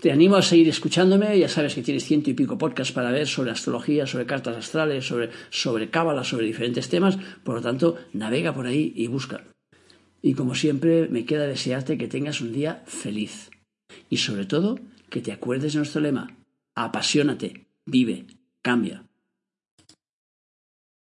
te 0.00 0.10
animo 0.10 0.36
a 0.36 0.42
seguir 0.42 0.68
escuchándome, 0.68 1.38
ya 1.38 1.48
sabes 1.48 1.74
que 1.74 1.82
tienes 1.82 2.04
ciento 2.04 2.30
y 2.30 2.34
pico 2.34 2.56
podcasts 2.56 2.92
para 2.92 3.10
ver 3.10 3.26
sobre 3.26 3.50
astrología, 3.50 4.06
sobre 4.06 4.26
cartas 4.26 4.56
astrales, 4.56 5.06
sobre, 5.06 5.30
sobre 5.50 5.90
cábala, 5.90 6.24
sobre 6.24 6.46
diferentes 6.46 6.88
temas, 6.88 7.18
por 7.44 7.56
lo 7.56 7.60
tanto, 7.60 7.96
navega 8.12 8.54
por 8.54 8.66
ahí 8.66 8.92
y 8.96 9.06
busca. 9.08 9.44
Y 10.22 10.34
como 10.34 10.54
siempre, 10.54 11.08
me 11.08 11.24
queda 11.24 11.46
desearte 11.46 11.98
que 11.98 12.08
tengas 12.08 12.40
un 12.40 12.52
día 12.52 12.82
feliz. 12.86 13.50
Y 14.08 14.18
sobre 14.18 14.46
todo, 14.46 14.78
que 15.08 15.20
te 15.20 15.32
acuerdes 15.32 15.72
de 15.72 15.78
nuestro 15.78 16.00
lema, 16.00 16.36
apasionate, 16.74 17.66
vive, 17.84 18.26
cambia. 18.62 19.09